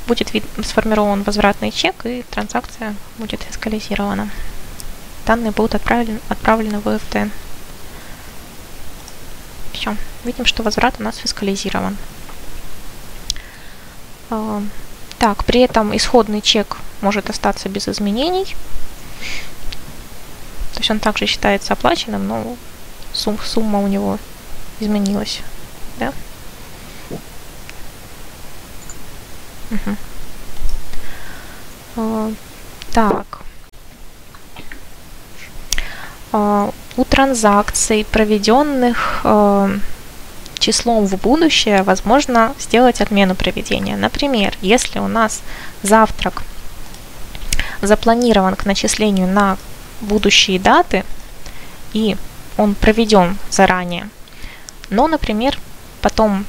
будет 0.08 0.34
вид, 0.34 0.44
сформирован 0.64 1.24
возвратный 1.24 1.72
чек, 1.72 2.06
и 2.06 2.26
транзакция 2.32 2.96
будет 3.18 3.44
фискализирована. 3.44 4.30
Данные 5.26 5.52
будут 5.52 5.76
отправлены, 5.76 6.20
отправлены 6.30 6.80
в 6.80 6.88
ОФТ. 6.88 7.32
Все. 9.72 9.96
Видим, 10.26 10.46
что 10.46 10.64
возврат 10.64 10.96
у 11.00 11.04
нас 11.04 11.18
фискализирован. 11.18 11.96
Так, 15.24 15.46
при 15.46 15.62
этом 15.62 15.96
исходный 15.96 16.42
чек 16.42 16.76
может 17.00 17.30
остаться 17.30 17.70
без 17.70 17.88
изменений. 17.88 18.44
То 20.74 20.80
есть 20.80 20.92
он 20.92 21.00
также 21.00 21.28
считается 21.28 21.72
оплаченным, 21.72 22.28
но 22.28 22.58
сум, 23.14 23.40
сумма 23.42 23.80
у 23.80 23.88
него 23.88 24.20
изменилась. 24.82 25.40
Да? 25.98 26.12
Угу. 29.72 29.96
Uh, 31.96 32.36
так. 32.92 33.44
Uh, 36.34 36.74
у 36.98 37.06
транзакций, 37.06 38.04
проведенных 38.04 39.22
uh, 39.24 39.80
числом 40.64 41.06
в 41.06 41.16
будущее 41.22 41.84
возможно 41.84 42.56
сделать 42.58 43.02
отмену 43.02 43.36
проведения. 43.36 43.98
Например, 43.98 44.56
если 44.62 45.00
у 45.00 45.08
нас 45.08 45.42
завтрак 45.82 46.44
запланирован 47.82 48.56
к 48.56 48.66
начислению 48.66 49.28
на 49.28 49.58
будущие 50.00 50.60
даты, 50.60 51.04
и 51.92 52.16
он 52.58 52.76
проведен 52.76 53.38
заранее, 53.50 54.10
но, 54.90 55.08
например, 55.08 55.60
потом 56.02 56.46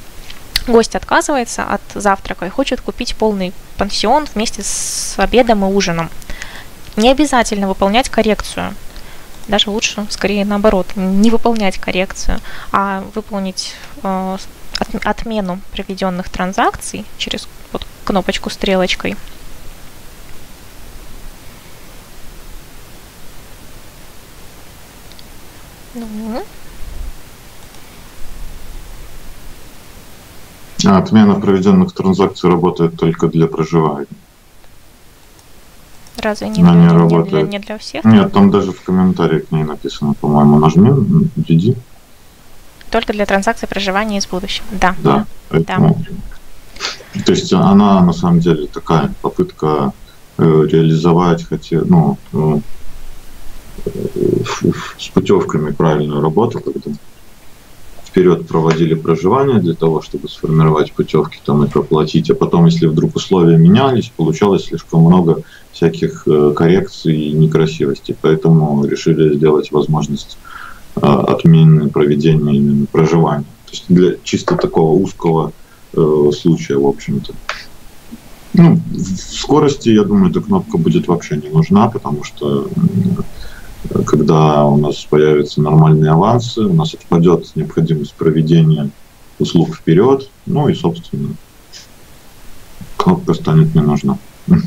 гость 0.65 0.95
отказывается 0.95 1.65
от 1.65 1.81
завтрака 1.93 2.45
и 2.45 2.49
хочет 2.49 2.79
купить 2.79 3.17
полный 3.17 3.53
пансион 3.77 4.27
вместе 4.33 4.63
с 4.63 5.15
обедом 5.17 5.65
и 5.65 5.67
ужином. 5.67 6.09
Не 6.95 7.11
обязательно 7.11 7.67
выполнять 7.67 8.07
коррекцию 8.07 8.73
даже 9.47 9.69
лучше, 9.69 10.05
скорее 10.09 10.45
наоборот, 10.45 10.87
не 10.95 11.29
выполнять 11.29 11.77
коррекцию, 11.77 12.39
а 12.71 13.03
выполнить 13.13 13.75
э, 14.03 14.37
от, 14.79 15.05
отмену 15.05 15.59
проведенных 15.71 16.29
транзакций 16.29 17.05
через 17.17 17.47
вот 17.71 17.85
кнопочку 18.03 18.49
стрелочкой. 18.49 19.15
Ну. 25.93 26.43
А 30.85 30.97
отмена 30.97 31.39
проведенных 31.39 31.93
транзакций 31.93 32.49
работает 32.49 32.97
только 32.97 33.27
для 33.27 33.47
проживания. 33.47 34.07
Разве 36.17 36.49
не, 36.49 36.61
Она 36.61 36.73
не, 36.75 36.87
работает. 36.87 37.25
не, 37.25 37.29
для, 37.31 37.41
не 37.43 37.59
для 37.59 37.77
всех? 37.77 38.05
Нет, 38.05 38.31
там 38.31 38.51
даже 38.51 38.71
в 38.71 38.81
комментариях 38.81 39.47
к 39.47 39.51
ней 39.51 39.63
написано, 39.63 40.13
по-моему, 40.13 40.59
нажми, 40.59 40.89
введи. 41.35 41.75
Только 42.89 43.13
для 43.13 43.25
транзакций 43.25 43.67
проживания 43.67 44.17
из 44.17 44.27
будущего, 44.27 44.65
да. 44.71 44.95
Да, 45.03 45.25
поэтому... 45.49 46.01
да. 47.15 47.21
То 47.25 47.31
есть 47.31 47.51
она 47.53 48.01
на 48.01 48.13
самом 48.13 48.39
деле 48.39 48.67
такая 48.67 49.13
попытка 49.21 49.93
э, 50.37 50.67
реализовать, 50.69 51.43
хотя, 51.43 51.81
ну, 51.85 52.17
э, 52.33 52.59
с 54.97 55.07
путевками 55.09 55.71
правильную 55.71 56.21
работу, 56.21 56.59
когда 56.59 56.91
вперед 58.15 58.47
проводили 58.47 58.93
проживание 58.93 59.59
для 59.59 59.73
того, 59.73 60.01
чтобы 60.01 60.29
сформировать 60.29 60.93
путевки 60.93 61.37
там 61.45 61.65
и 61.65 61.67
проплатить, 61.67 62.29
а 62.29 62.33
потом, 62.33 62.65
если 62.65 62.85
вдруг 62.85 63.17
условия 63.17 63.57
менялись, 63.57 64.09
получалось 64.15 64.67
слишком 64.67 65.01
много 65.01 65.41
всяких 65.73 66.25
э, 66.25 66.53
коррекций 66.55 67.13
и 67.13 67.33
некрасивостей. 67.33 68.15
Поэтому 68.21 68.85
решили 68.85 69.35
сделать 69.35 69.69
возможность 69.73 70.37
э, 70.95 71.01
отмены 71.01 71.89
проведения 71.89 72.55
именно 72.55 72.85
проживания. 72.85 73.47
То 73.65 73.71
есть 73.71 73.85
для 73.89 74.15
чисто 74.23 74.55
такого 74.55 74.97
узкого 74.97 75.51
э, 75.91 76.31
случая, 76.39 76.77
в 76.77 76.87
общем-то. 76.87 77.33
Ну, 78.53 78.79
в 78.91 79.41
скорости, 79.41 79.89
я 79.89 80.03
думаю, 80.05 80.31
эта 80.31 80.39
кнопка 80.39 80.77
будет 80.77 81.09
вообще 81.09 81.35
не 81.35 81.49
нужна, 81.49 81.89
потому 81.89 82.23
что 82.23 82.69
когда 84.05 84.65
у 84.65 84.77
нас 84.77 85.05
появятся 85.05 85.61
нормальные 85.61 86.11
авансы, 86.11 86.61
у 86.61 86.73
нас 86.73 86.93
отпадет 86.93 87.55
необходимость 87.55 88.13
проведения 88.13 88.89
услуг 89.39 89.75
вперед, 89.75 90.29
ну 90.45 90.67
и, 90.69 90.73
собственно, 90.73 91.35
кнопка 92.97 93.33
станет 93.33 93.75
не 93.75 93.81
нужна. 93.81 94.17
Угу. 94.47 94.57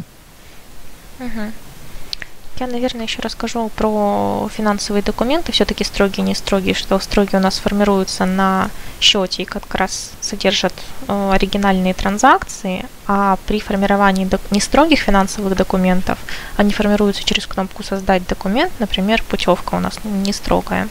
Я, 2.60 2.66
наверное, 2.66 3.04
еще 3.04 3.20
расскажу 3.22 3.70
про 3.76 4.48
финансовые 4.52 5.02
документы, 5.02 5.52
все-таки 5.52 5.84
строгие, 5.84 6.26
не 6.26 6.34
строгие, 6.34 6.74
что 6.74 6.98
строгие 6.98 7.38
у 7.38 7.42
нас 7.42 7.58
формируются 7.58 8.24
на 8.24 8.70
счете 9.00 9.42
и 9.42 9.46
как 9.46 9.72
раз 9.76 10.10
содержат 10.20 10.72
э, 11.06 11.30
оригинальные 11.32 11.94
транзакции, 11.94 12.84
а 13.06 13.38
при 13.46 13.60
формировании 13.60 14.28
нестрогих 14.50 14.98
финансовых 14.98 15.54
документов 15.54 16.18
они 16.56 16.72
формируются 16.72 17.22
через 17.22 17.46
кнопку 17.46 17.84
«Создать 17.84 18.26
документ», 18.26 18.72
например, 18.80 19.22
путевка 19.22 19.76
у 19.76 19.80
нас 19.80 20.00
не 20.02 20.32
строгая. 20.32 20.88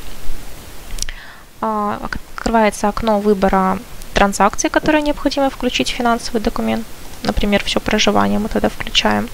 А, 1.60 2.00
открывается 2.02 2.88
окно 2.88 3.20
выбора 3.20 3.80
транзакций, 4.14 4.70
которые 4.70 5.02
необходимо 5.02 5.50
включить 5.50 5.92
в 5.92 5.96
финансовый 5.96 6.40
документ, 6.40 6.86
например, 7.24 7.62
все 7.66 7.82
проживание 7.82 8.40
мы 8.40 8.48
тогда 8.48 8.70
включаем. 8.70 9.28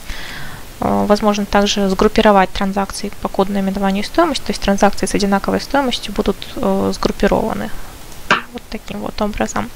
Э, 0.79 1.05
возможно 1.07 1.45
также 1.45 1.89
сгруппировать 1.89 2.49
транзакции 2.51 3.11
по 3.21 3.29
коду 3.29 3.53
наименованию 3.53 4.03
стоимости, 4.03 4.45
то 4.45 4.51
есть 4.51 4.61
транзакции 4.61 5.05
с 5.05 5.15
одинаковой 5.15 5.61
стоимостью 5.61 6.13
будут 6.13 6.37
э, 6.55 6.91
сгруппированы 6.93 7.69
вот 8.53 8.61
таким 8.69 8.99
вот 8.99 9.19
образом. 9.21 9.69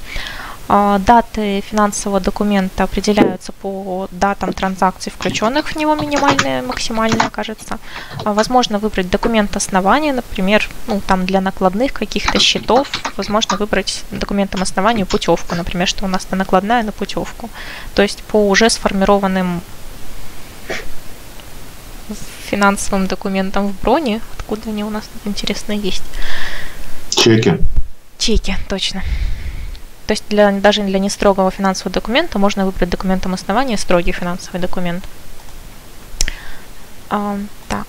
Э, 0.68 0.98
даты 0.98 1.62
финансового 1.62 2.20
документа 2.20 2.84
определяются 2.84 3.52
по 3.52 4.08
датам 4.10 4.52
транзакций, 4.52 5.12
включенных 5.12 5.72
в 5.72 5.76
него 5.76 5.94
минимальные, 5.94 6.62
максимальные, 6.62 7.30
кажется. 7.30 7.78
Возможно 8.24 8.78
выбрать 8.78 9.10
документ 9.10 9.56
основания, 9.56 10.12
например, 10.12 10.68
ну, 10.86 11.00
там 11.06 11.26
для 11.26 11.40
накладных 11.40 11.92
каких-то 11.92 12.38
счетов. 12.38 12.88
Возможно 13.16 13.56
выбрать 13.56 14.04
документом 14.10 14.62
основания 14.62 15.06
путевку, 15.06 15.54
например, 15.54 15.88
что 15.88 16.04
у 16.04 16.08
нас-то 16.08 16.36
накладная 16.36 16.82
на 16.82 16.92
путевку. 16.92 17.48
То 17.94 18.02
есть 18.02 18.22
по 18.24 18.48
уже 18.48 18.68
сформированным 18.68 19.62
финансовым 22.48 23.06
документам 23.06 23.68
в 23.68 23.80
броне. 23.80 24.20
Откуда 24.36 24.70
они 24.70 24.84
у 24.84 24.90
нас 24.90 25.04
тут 25.12 25.26
интересно 25.26 25.72
есть? 25.72 26.02
Чеки. 27.10 27.58
Чеки, 28.18 28.56
точно. 28.68 29.02
То 30.06 30.12
есть 30.12 30.24
для, 30.30 30.50
даже 30.52 30.82
для 30.82 30.98
нестрогого 30.98 31.50
финансового 31.50 31.92
документа 31.92 32.38
можно 32.38 32.64
выбрать 32.64 32.88
документом 32.88 33.34
основания 33.34 33.76
строгий 33.76 34.12
финансовый 34.12 34.58
документ. 34.58 35.04
А, 37.10 37.38
так, 37.68 37.86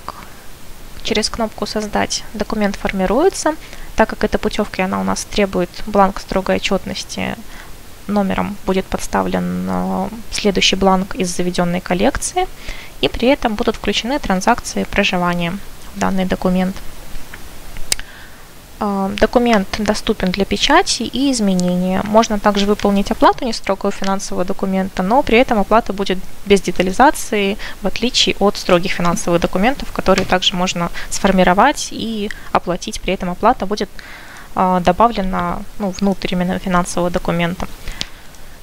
через 1.04 1.30
кнопку 1.30 1.65
«Создать» 1.65 2.24
документ 2.34 2.76
формируется. 2.76 3.56
Так 3.95 4.10
как 4.10 4.24
эта 4.24 4.38
путевка, 4.38 4.86
она 4.86 5.00
у 5.00 5.04
нас 5.04 5.26
требует 5.26 5.69
бланк 5.86 6.19
строгой 6.19 6.58
отчетности, 6.58 7.36
номером 8.08 8.58
будет 8.65 8.86
подставлен 8.86 9.67
э, 9.69 10.10
следующий 10.32 10.76
бланк 10.76 11.15
из 11.15 11.36
заведенной 11.36 11.80
коллекции 11.80 12.48
и 13.02 13.08
при 13.08 13.28
этом 13.28 13.56
будут 13.56 13.76
включены 13.76 14.20
транзакции 14.20 14.84
проживания 14.84 15.58
в 15.96 16.00
данный 16.00 16.26
документ. 16.26 16.76
А, 18.82 19.10
документ 19.20 19.68
доступен 19.80 20.32
для 20.32 20.46
печати 20.46 21.04
и 21.04 21.32
изменения. 21.32 22.02
Можно 22.06 22.40
также 22.40 22.66
выполнить 22.66 23.12
оплату 23.12 23.46
нестрогого 23.46 23.92
финансового 23.92 24.46
документа, 24.46 25.04
но 25.04 25.22
при 25.22 25.38
этом 25.38 25.60
оплата 25.60 25.92
будет 25.92 26.18
без 26.46 26.62
детализации, 26.62 27.58
в 27.82 27.88
отличие 27.88 28.36
от 28.40 28.56
строгих 28.56 28.94
финансовых 28.94 29.42
документов, 29.42 29.92
которые 29.92 30.26
также 30.26 30.56
можно 30.56 30.90
сформировать 31.10 31.90
и 31.92 32.32
оплатить. 32.54 33.02
При 33.02 33.14
этом 33.14 33.30
оплата 33.30 33.66
будет 33.66 33.90
а, 34.56 34.80
добавлена 34.80 35.62
ну, 35.78 35.94
внутрь 36.00 36.34
именно 36.34 36.58
финансового 36.58 37.10
документа. 37.12 37.68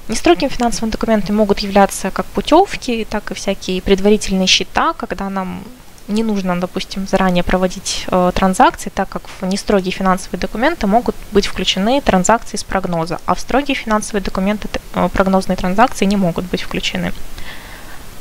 Нестрогим 0.07 0.49
финансовым 0.49 0.89
документом 0.89 1.35
могут 1.35 1.59
являться 1.59 2.11
как 2.11 2.25
путевки, 2.27 3.05
так 3.09 3.31
и 3.31 3.33
всякие 3.33 3.81
предварительные 3.81 4.47
счета, 4.47 4.93
когда 4.93 5.29
нам 5.29 5.63
не 6.07 6.23
нужно, 6.23 6.59
допустим, 6.59 7.07
заранее 7.07 7.43
проводить 7.43 8.05
э, 8.07 8.31
транзакции, 8.33 8.89
так 8.89 9.09
как 9.09 9.23
в 9.27 9.45
нестрогие 9.45 9.91
финансовые 9.91 10.39
документы 10.39 10.87
могут 10.87 11.15
быть 11.33 11.45
включены 11.45 11.99
транзакции 12.01 12.55
с 12.55 12.63
прогноза, 12.63 13.19
а 13.25 13.35
в 13.35 13.39
строгие 13.39 13.75
финансовые 13.75 14.23
документы 14.23 14.69
э, 14.93 15.09
прогнозные 15.11 15.57
транзакции 15.57 16.05
не 16.05 16.15
могут 16.15 16.45
быть 16.45 16.61
включены. 16.61 17.11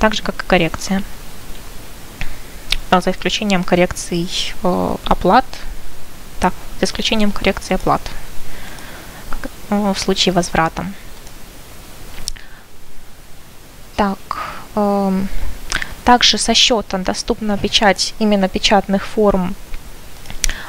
Так 0.00 0.14
же, 0.14 0.22
как 0.22 0.42
и 0.42 0.46
коррекция. 0.46 1.02
За 2.90 3.10
исключением 3.10 3.62
коррекций 3.62 4.28
э, 4.62 4.96
оплат, 5.04 5.44
так, 6.40 6.54
за 6.80 6.86
исключением 6.86 7.30
коррекции 7.30 7.74
оплат 7.74 8.02
э, 9.70 9.92
в 9.94 9.98
случае 9.98 10.32
возврата. 10.32 10.86
Так, 13.96 14.18
э, 14.30 14.65
также 16.06 16.38
со 16.38 16.54
счета 16.54 16.98
доступна 16.98 17.58
печать 17.58 18.14
именно 18.20 18.48
печатных 18.48 19.04
форм, 19.04 19.54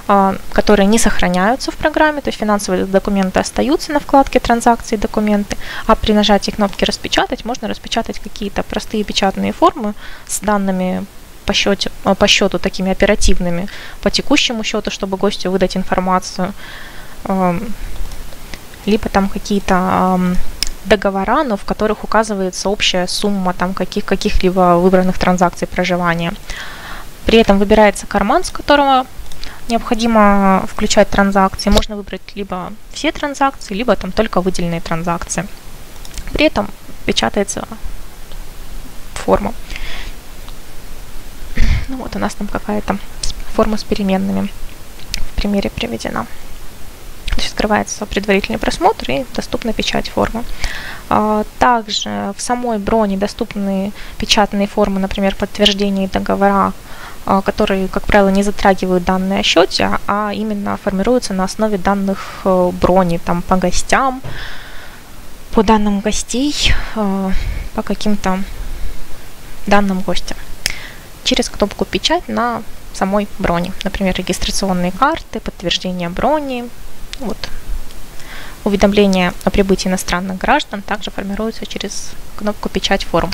э, 0.07 0.35
которые 0.51 0.87
не 0.87 0.97
сохраняются 0.97 1.71
в 1.71 1.75
программе, 1.75 2.21
то 2.21 2.29
есть 2.29 2.39
финансовые 2.39 2.85
документы 2.85 3.39
остаются 3.39 3.91
на 3.91 3.99
вкладке 3.99 4.39
транзакции 4.39 4.95
документы, 4.97 5.55
а 5.85 5.95
при 5.95 6.13
нажатии 6.13 6.51
кнопки 6.51 6.85
распечатать 6.85 7.45
можно 7.45 7.67
распечатать 7.67 8.19
какие-то 8.19 8.63
простые 8.63 9.03
печатные 9.03 9.53
формы 9.53 9.93
с 10.25 10.39
данными 10.39 11.05
по, 11.45 11.53
счете, 11.53 11.91
э, 12.03 12.15
по 12.15 12.27
счету 12.27 12.57
такими 12.57 12.91
оперативными, 12.91 13.67
по 14.01 14.09
текущему 14.09 14.63
счету, 14.63 14.89
чтобы 14.89 15.17
гостю 15.17 15.51
выдать 15.51 15.77
информацию, 15.77 16.51
э, 17.25 17.59
либо 18.87 19.09
там 19.09 19.29
какие-то 19.29 20.19
договора, 20.87 21.43
но 21.43 21.57
в 21.57 21.65
которых 21.65 22.03
указывается 22.03 22.69
общая 22.69 23.07
сумма 23.07 23.53
там 23.53 23.73
каких, 23.73 24.05
каких-либо 24.05 24.77
выбранных 24.77 25.17
транзакций 25.17 25.67
проживания. 25.67 26.33
При 27.25 27.39
этом 27.39 27.59
выбирается 27.59 28.07
карман, 28.07 28.43
с 28.43 28.49
которого 28.49 29.05
необходимо 29.69 30.65
включать 30.67 31.09
транзакции. 31.09 31.69
Можно 31.69 31.95
выбрать 31.95 32.21
либо 32.35 32.71
все 32.93 33.11
транзакции, 33.11 33.73
либо 33.73 33.95
там 33.95 34.11
только 34.11 34.41
выделенные 34.41 34.81
транзакции. 34.81 35.47
При 36.33 36.45
этом 36.45 36.69
печатается 37.05 37.67
форма. 39.13 39.53
Ну 41.89 41.97
вот 41.97 42.15
у 42.15 42.19
нас 42.19 42.35
там 42.35 42.47
какая-то 42.47 42.97
форма 43.53 43.77
с 43.77 43.83
переменными 43.83 44.49
в 45.13 45.35
примере 45.35 45.69
приведена. 45.69 46.27
Открывается 47.57 48.05
предварительный 48.05 48.59
просмотр 48.59 49.09
и 49.09 49.25
доступна 49.33 49.73
печать 49.73 50.09
формы. 50.09 50.43
А, 51.09 51.43
также 51.57 52.35
в 52.37 52.39
самой 52.39 52.77
броне 52.77 53.17
доступны 53.17 53.93
печатные 54.19 54.67
формы, 54.67 54.99
например, 54.99 55.33
подтверждения 55.33 56.07
договора, 56.07 56.73
а, 57.25 57.41
которые, 57.41 57.87
как 57.87 58.03
правило, 58.03 58.29
не 58.29 58.43
затрагивают 58.43 59.05
данные 59.05 59.39
о 59.39 59.43
счете, 59.43 59.89
а 60.05 60.33
именно 60.35 60.77
формируются 60.77 61.33
на 61.33 61.45
основе 61.45 61.79
данных 61.79 62.41
э, 62.45 62.71
брони, 62.79 63.17
там, 63.17 63.41
по 63.41 63.55
гостям, 63.55 64.21
по 65.51 65.63
данным 65.63 66.01
гостей, 66.01 66.53
э, 66.95 67.31
по 67.73 67.81
каким-то 67.81 68.43
данным 69.65 70.01
гостя. 70.01 70.35
Через 71.23 71.49
кнопку 71.49 71.85
«Печать» 71.85 72.27
на 72.27 72.61
самой 72.93 73.27
броне. 73.39 73.73
Например, 73.83 74.13
регистрационные 74.15 74.91
карты, 74.91 75.39
подтверждение 75.39 76.09
брони, 76.09 76.69
вот. 77.19 77.37
Уведомления 78.63 79.33
о 79.43 79.49
прибытии 79.49 79.87
иностранных 79.87 80.37
граждан 80.37 80.81
также 80.81 81.11
формируются 81.11 81.65
через 81.65 82.11
кнопку 82.35 82.69
«Печать 82.69 83.05
форм». 83.05 83.31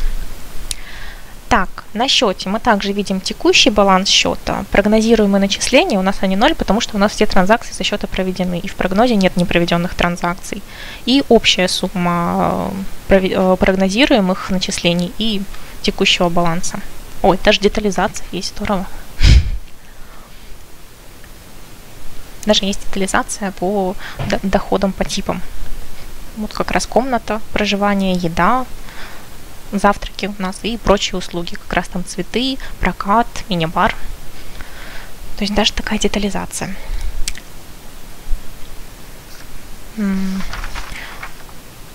Так, 1.49 1.83
на 1.93 2.07
счете 2.07 2.49
мы 2.49 2.59
также 2.59 2.93
видим 2.93 3.21
текущий 3.21 3.69
баланс 3.69 4.09
счета, 4.09 4.65
прогнозируемые 4.71 5.39
начисления, 5.39 5.99
у 5.99 6.01
нас 6.01 6.17
они 6.21 6.36
ноль, 6.36 6.55
потому 6.55 6.81
что 6.81 6.95
у 6.95 6.99
нас 6.99 7.11
все 7.11 7.27
транзакции 7.27 7.73
со 7.73 7.84
счета 7.84 8.07
проведены, 8.07 8.57
и 8.57 8.67
в 8.67 8.73
прогнозе 8.73 9.15
нет 9.15 9.38
непроведенных 9.38 9.93
транзакций. 9.93 10.63
И 11.05 11.23
общая 11.29 11.67
сумма 11.67 12.71
э, 13.09 13.27
э, 13.27 13.57
прогнозируемых 13.59 14.49
начислений 14.49 15.11
и 15.19 15.43
текущего 15.84 16.29
баланса. 16.29 16.79
Ой, 17.21 17.38
даже 17.45 17.59
детализация 17.59 18.25
есть, 18.31 18.55
здорово. 18.55 18.88
Даже 22.45 22.65
есть 22.65 22.81
детализация 22.81 23.51
по 23.51 23.95
доходам 24.43 24.91
по 24.91 25.05
типам. 25.05 25.41
Вот 26.37 26.53
как 26.53 26.71
раз 26.71 26.87
комната 26.87 27.41
проживания, 27.53 28.13
еда, 28.13 28.65
завтраки 29.71 30.27
у 30.37 30.41
нас 30.41 30.59
и 30.63 30.77
прочие 30.77 31.17
услуги, 31.17 31.55
как 31.55 31.73
раз 31.73 31.87
там 31.87 32.05
цветы, 32.05 32.57
прокат, 32.79 33.27
мини-бар. 33.49 33.95
То 35.37 35.43
есть 35.43 35.53
даже 35.53 35.73
такая 35.73 35.99
детализация. 35.99 36.75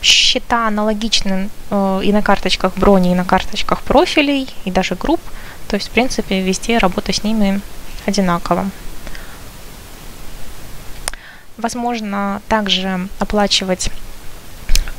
Счета 0.00 0.68
аналогичны 0.68 1.50
э, 1.70 2.00
и 2.04 2.12
на 2.12 2.22
карточках 2.22 2.74
брони, 2.76 3.12
и 3.12 3.14
на 3.14 3.24
карточках 3.24 3.82
профилей, 3.82 4.48
и 4.64 4.70
даже 4.70 4.94
групп. 4.94 5.20
То 5.66 5.74
есть, 5.74 5.88
в 5.88 5.90
принципе, 5.90 6.40
везде 6.40 6.78
работа 6.78 7.12
с 7.12 7.24
ними 7.24 7.60
одинакова. 8.06 8.70
Возможно 11.58 12.40
также 12.48 13.08
оплачивать 13.18 13.90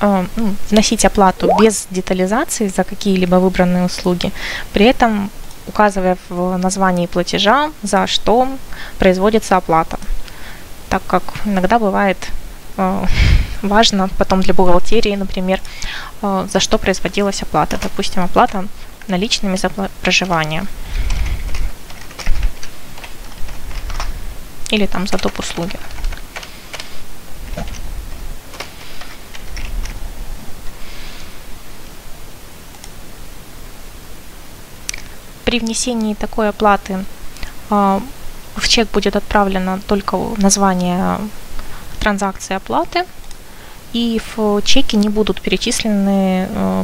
э, 0.02 0.26
ну, 0.36 0.56
вносить 0.70 1.06
оплату 1.06 1.50
без 1.60 1.88
детализации 1.90 2.68
за 2.68 2.84
какие-либо 2.84 3.36
выбранные 3.36 3.86
услуги, 3.86 4.32
при 4.74 4.86
этом 4.86 5.32
указывая 5.68 6.18
в 6.30 6.58
названии 6.58 7.08
платежа, 7.08 7.72
за 7.84 8.08
что 8.08 8.48
производится 8.98 9.58
оплата. 9.58 10.00
Так 10.90 11.02
как 11.08 11.24
иногда 11.46 11.80
бывает 11.80 12.18
э, 12.78 13.06
важно 13.62 14.10
потом 14.18 14.42
для 14.42 14.54
бухгалтерии, 14.54 15.16
например, 15.16 15.62
э, 16.22 16.48
за 16.52 16.60
что 16.60 16.78
производилась 16.78 17.44
оплата. 17.44 17.80
Допустим, 17.82 18.24
оплата 18.24 18.66
наличными 19.08 19.58
за 19.58 19.70
проживание. 20.02 20.66
Или 24.72 24.86
там 24.86 25.08
за 25.08 25.18
доп. 25.18 25.40
услуги. 25.40 25.80
При 35.50 35.58
внесении 35.58 36.14
такой 36.14 36.50
оплаты 36.50 37.04
э, 37.72 38.00
в 38.56 38.68
чек 38.68 38.88
будет 38.92 39.16
отправлено 39.16 39.80
только 39.88 40.16
название 40.38 41.18
транзакции 42.00 42.54
оплаты, 42.54 43.06
и 43.92 44.22
в 44.36 44.62
чеке 44.62 44.96
не 44.96 45.10
будут 45.10 45.42
перечислены 45.42 46.48
э, 46.48 46.84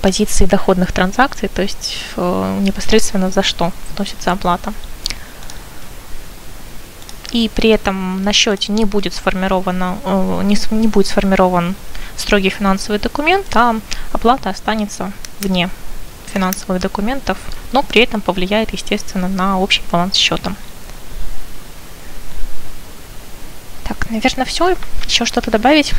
позиции 0.00 0.46
доходных 0.46 0.92
транзакций, 0.92 1.50
то 1.50 1.60
есть 1.60 1.98
э, 2.16 2.58
непосредственно 2.62 3.30
за 3.30 3.42
что 3.42 3.70
вносится 3.94 4.32
оплата. 4.32 4.72
И 7.32 7.50
при 7.54 7.68
этом 7.68 8.24
на 8.24 8.32
счете 8.32 8.72
не 8.72 8.86
будет 8.86 9.12
сформировано, 9.12 9.98
не, 10.42 10.56
не 10.70 10.88
будет 10.88 11.08
сформирован 11.08 11.74
строгий 12.16 12.48
финансовый 12.48 12.98
документ, 12.98 13.54
а 13.54 13.76
оплата 14.14 14.48
останется 14.48 15.12
вне 15.40 15.68
финансовых 16.36 16.82
документов, 16.82 17.38
но 17.72 17.82
при 17.82 18.02
этом 18.02 18.20
повлияет, 18.20 18.72
естественно, 18.72 19.28
на 19.28 19.58
общий 19.58 19.82
баланс 19.90 20.14
счета. 20.14 20.52
Так, 23.84 24.10
наверное, 24.10 24.44
все. 24.44 24.76
Еще 25.06 25.24
что-то 25.24 25.50
добавить? 25.50 25.92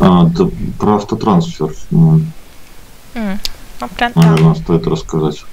А, 0.00 0.26
это 0.26 0.50
про 0.78 0.96
автотрансфер. 0.96 1.72
Mm. 1.92 2.22
Ну, 3.80 3.88
прям, 3.96 4.12
Наверное, 4.16 4.54
да. 4.54 4.60
стоит 4.60 4.86
рассказать. 4.86 5.44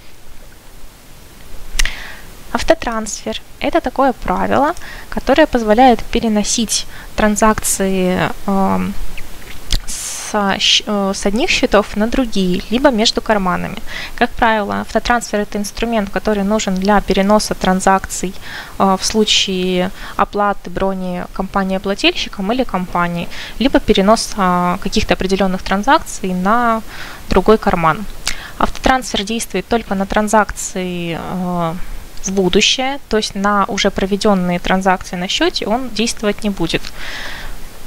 Автотрансфер– 2.52 3.42
это 3.60 3.82
такое 3.82 4.14
правило, 4.14 4.74
которое 5.10 5.46
позволяет 5.46 6.04
переносить 6.04 6.88
транзакции 7.16 8.32
э, 8.48 8.80
с, 10.36 10.84
э, 10.86 11.14
с 11.14 11.26
одних 11.26 11.50
счетов 11.50 11.96
на 11.96 12.08
другие, 12.08 12.62
либо 12.70 12.92
между 12.92 13.22
карманами. 13.22 13.78
Как 14.16 14.30
правило, 14.30 14.82
автотрансфер 14.82 15.40
это 15.40 15.58
инструмент, 15.58 16.10
который 16.10 16.44
нужен 16.44 16.76
для 16.76 17.02
переноса 17.02 17.56
транзакций 17.56 18.34
э, 18.80 18.98
в 19.00 19.06
случае 19.06 19.92
оплаты 20.18 20.70
брони 20.70 21.24
компания-плательщиком 21.34 22.52
или 22.52 22.64
компании, 22.64 23.28
либо 23.60 23.80
перенос 23.80 24.34
э, 24.38 24.78
каких-то 24.82 25.14
определенных 25.14 25.62
транзакций 25.64 26.34
на 26.34 26.82
другой 27.30 27.58
карман. 27.58 28.06
Автотрансфер 28.58 29.24
действует 29.24 29.68
только 29.68 29.96
на 29.96 30.06
транзакции 30.06 31.20
в 32.24 32.32
будущее, 32.32 33.00
то 33.10 33.18
есть 33.18 33.36
на 33.36 33.66
уже 33.68 33.92
проведенные 33.92 34.60
транзакции 34.60 35.18
на 35.18 35.28
счете 35.28 35.68
он 35.68 35.90
действовать 35.90 36.44
не 36.44 36.50
будет. 36.50 36.82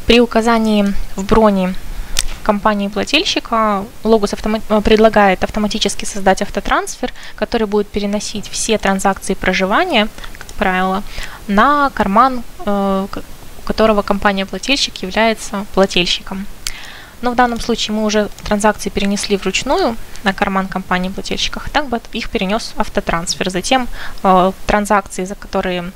При 0.07 0.20
указании 0.20 0.94
в 1.16 1.24
броне 1.24 1.74
компании 2.49 2.88
плательщика 2.88 3.84
Logos 4.05 4.32
автома- 4.32 4.62
э, 4.70 4.80
предлагает 4.80 5.44
автоматически 5.44 6.07
создать 6.07 6.40
автотрансфер, 6.40 7.12
который 7.36 7.66
будет 7.66 7.88
переносить 7.88 8.49
все 8.49 8.78
транзакции 8.78 9.34
проживания, 9.34 10.09
как 10.38 10.49
правило, 10.55 11.03
на 11.46 11.90
карман, 11.90 12.42
э, 12.66 13.07
которого 13.66 14.01
компания-плательщик 14.01 15.03
является 15.03 15.66
плательщиком. 15.74 16.46
Но 17.20 17.32
в 17.32 17.34
данном 17.34 17.61
случае 17.61 17.96
мы 17.96 18.05
уже 18.05 18.30
транзакции 18.44 18.88
перенесли 18.88 19.36
вручную 19.36 19.96
на 20.24 20.32
карман 20.32 20.68
компании 20.68 21.11
плательщиков, 21.11 21.68
так 21.70 21.86
бы 21.88 22.01
их 22.12 22.30
перенес 22.30 22.72
автотрансфер. 22.76 23.51
Затем 23.51 23.88
э, 24.22 24.53
транзакции, 24.66 25.26
за 25.26 25.34
которые 25.34 25.92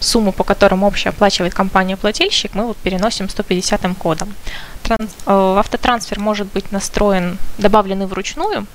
сумму, 0.00 0.32
по 0.32 0.44
которым 0.44 0.82
общая 0.82 1.10
оплачивает 1.10 1.54
компания-плательщик, 1.54 2.54
мы 2.54 2.66
вот 2.66 2.76
переносим 2.76 3.28
150 3.28 3.96
кодом. 3.98 4.34
Транс, 4.82 5.10
э, 5.26 5.56
автотрансфер 5.58 6.20
может 6.20 6.46
быть 6.46 6.72
настроен, 6.72 7.38
добавленный 7.58 8.06
вручную 8.06 8.66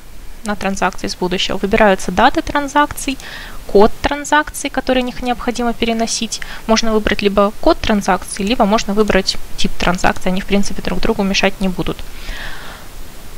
на 0.46 0.56
транзакции 0.56 1.08
с 1.08 1.16
будущего. 1.16 1.58
Выбираются 1.58 2.12
даты 2.12 2.42
транзакций, 2.42 3.18
код 3.68 3.92
транзакций, 4.02 4.70
который 4.70 5.02
них 5.02 5.22
необходимо 5.22 5.74
переносить. 5.74 6.42
Можно 6.68 6.92
выбрать 6.94 7.22
либо 7.22 7.52
код 7.62 7.80
транзакции, 7.80 8.44
либо 8.44 8.66
можно 8.66 8.94
выбрать 8.94 9.38
тип 9.58 9.72
транзакции. 9.80 10.30
Они, 10.30 10.42
в 10.42 10.46
принципе, 10.46 10.82
друг 10.82 11.00
другу 11.00 11.24
мешать 11.24 11.62
не 11.62 11.70
будут. 11.70 11.98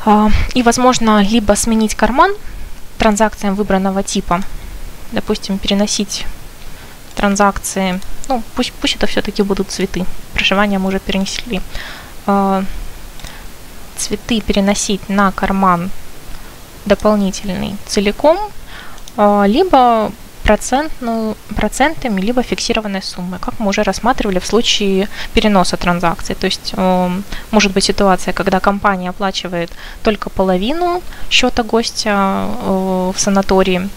Э, 0.05 0.29
и, 0.55 0.63
возможно, 0.63 1.21
либо 1.21 1.53
сменить 1.53 1.95
карман 1.95 2.31
транзакциям 2.97 3.55
выбранного 3.55 4.01
типа. 4.01 4.41
Допустим, 5.11 5.59
переносить 5.59 6.25
транзакции, 7.15 7.99
ну, 8.27 8.43
пусть, 8.55 8.73
пусть 8.73 8.95
это 8.95 9.07
все-таки 9.07 9.43
будут 9.43 9.71
цветы. 9.71 10.05
Проживание 10.33 10.79
мы 10.79 10.89
уже 10.89 10.99
перенесли. 10.99 11.61
Э, 12.27 12.63
цветы 13.97 14.41
переносить 14.41 15.09
на 15.09 15.31
карман 15.31 15.89
дополнительный 16.85 17.75
целиком, 17.87 18.37
э, 19.17 19.43
либо 19.47 20.11
процентную, 20.45 21.35
процентами, 21.55 22.21
либо 22.21 22.43
фиксированной 22.43 23.01
суммой, 23.01 23.39
как 23.39 23.59
мы 23.59 23.69
уже 23.69 23.83
рассматривали 23.83 24.39
в 24.39 24.45
случае 24.45 25.07
переноса 25.33 25.75
транзакций. 25.75 26.35
То 26.35 26.45
есть 26.45 26.73
э, 26.77 27.09
может 27.51 27.73
быть 27.73 27.83
ситуация, 27.83 28.33
когда 28.33 28.59
компания 28.59 29.09
оплачивает 29.09 29.71
только 30.03 30.29
половину 30.29 31.01
счета 31.29 31.63
гостя 31.63 32.47
э, 32.63 33.11
в 33.15 33.19
санатории, 33.19 33.89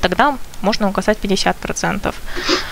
тогда 0.00 0.38
можно 0.62 0.88
указать 0.88 1.18
50%. 1.22 2.14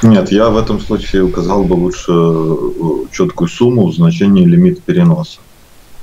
Нет, 0.02 0.32
я 0.32 0.48
в 0.50 0.56
этом 0.56 0.80
случае 0.80 1.24
указал 1.24 1.64
бы 1.64 1.74
лучше 1.74 2.12
э, 2.12 3.06
четкую 3.12 3.48
сумму 3.48 3.86
в 3.86 3.94
значении 3.94 4.44
лимит 4.44 4.82
переноса. 4.82 5.40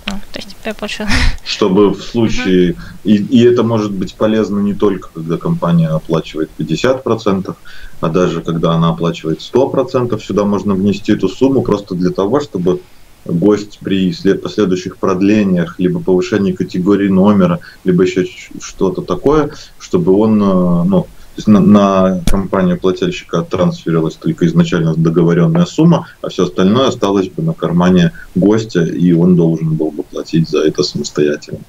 А, 0.06 0.12
то 0.12 0.40
есть 0.40 0.56
я 0.64 0.74
больше... 0.74 1.08
Чтобы 1.44 1.90
в 1.90 2.02
случае... 2.02 2.74
Угу. 2.74 2.80
И, 3.06 3.16
и 3.16 3.44
это 3.44 3.64
может 3.64 3.92
быть 3.92 4.16
полезно 4.16 4.60
не 4.60 4.74
только, 4.74 5.10
когда 5.14 5.38
компания 5.38 5.88
оплачивает 5.88 6.50
50%, 6.58 7.56
а 8.02 8.10
даже 8.10 8.42
когда 8.42 8.74
она 8.74 8.90
оплачивает 8.90 9.40
100%, 9.40 10.20
сюда 10.22 10.44
можно 10.44 10.76
внести 10.76 11.14
эту 11.14 11.28
сумму 11.28 11.64
просто 11.64 11.96
для 11.96 12.12
того, 12.12 12.40
чтобы 12.40 12.82
гость 13.26 13.80
при 13.82 14.14
последующих 14.36 14.98
продлениях, 14.98 15.80
либо 15.80 16.00
повышении 16.00 16.52
категории 16.52 17.10
номера, 17.10 17.60
либо 17.84 18.04
еще 18.04 18.26
что-то 18.62 19.02
такое, 19.02 19.52
чтобы 19.80 20.14
он 20.14 20.42
э, 20.42 20.84
ну, 20.86 21.08
то 21.36 21.40
есть 21.40 21.48
на, 21.48 21.60
на 21.60 22.22
компанию 22.28 22.80
плательщика 22.80 23.42
трансферилась 23.42 24.16
только 24.16 24.48
изначально 24.48 24.96
договоренная 24.96 25.66
сумма, 25.66 26.08
а 26.22 26.30
все 26.30 26.46
остальное 26.46 26.88
осталось 26.88 27.28
бы 27.28 27.44
на 27.44 27.54
кармане 27.54 28.14
гостя, 28.36 28.86
и 28.86 29.12
он 29.12 29.36
должен 29.36 29.76
был 29.76 29.92
бы 29.92 30.04
платить 30.04 30.48
за 30.48 30.60
это 30.60 30.82
самостоятельно. 30.84 31.60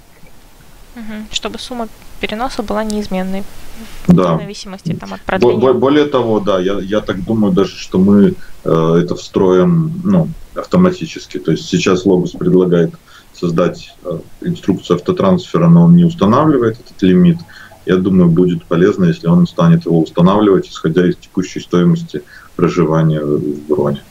Чтобы 1.33 1.59
сумма 1.59 1.89
переноса 2.17 2.63
была 2.63 2.85
неизменной 2.85 3.45
да. 4.07 4.35
в 4.35 4.41
зависимости 4.41 4.95
там, 4.95 5.15
от 5.15 5.21
продления. 5.23 5.73
Более 5.73 6.07
того, 6.07 6.41
да, 6.41 6.59
я, 6.61 6.79
я 6.79 7.01
так 7.01 7.25
думаю 7.25 7.53
даже, 7.53 7.77
что 7.77 7.99
мы 7.99 8.35
э, 8.65 9.01
это 9.03 9.15
встроим 9.17 10.01
ну, 10.05 10.29
автоматически. 10.55 11.39
То 11.39 11.53
есть 11.53 11.67
сейчас 11.67 12.07
Logos 12.07 12.37
предлагает 12.37 12.95
создать 13.33 13.95
э, 14.05 14.19
инструкцию 14.43 14.97
автотрансфера, 14.97 15.69
но 15.69 15.85
он 15.85 15.97
не 15.97 16.05
устанавливает 16.05 16.81
этот 16.81 17.03
лимит 17.03 17.39
я 17.87 17.97
думаю, 17.97 18.29
будет 18.29 18.65
полезно, 18.65 19.05
если 19.05 19.29
он 19.29 19.47
станет 19.47 19.87
его 19.87 20.01
устанавливать, 20.01 20.69
исходя 20.69 21.09
из 21.09 21.17
текущей 21.17 21.61
стоимости 21.61 22.23
проживания 22.57 23.21
в 23.21 23.41
броне. 23.69 24.03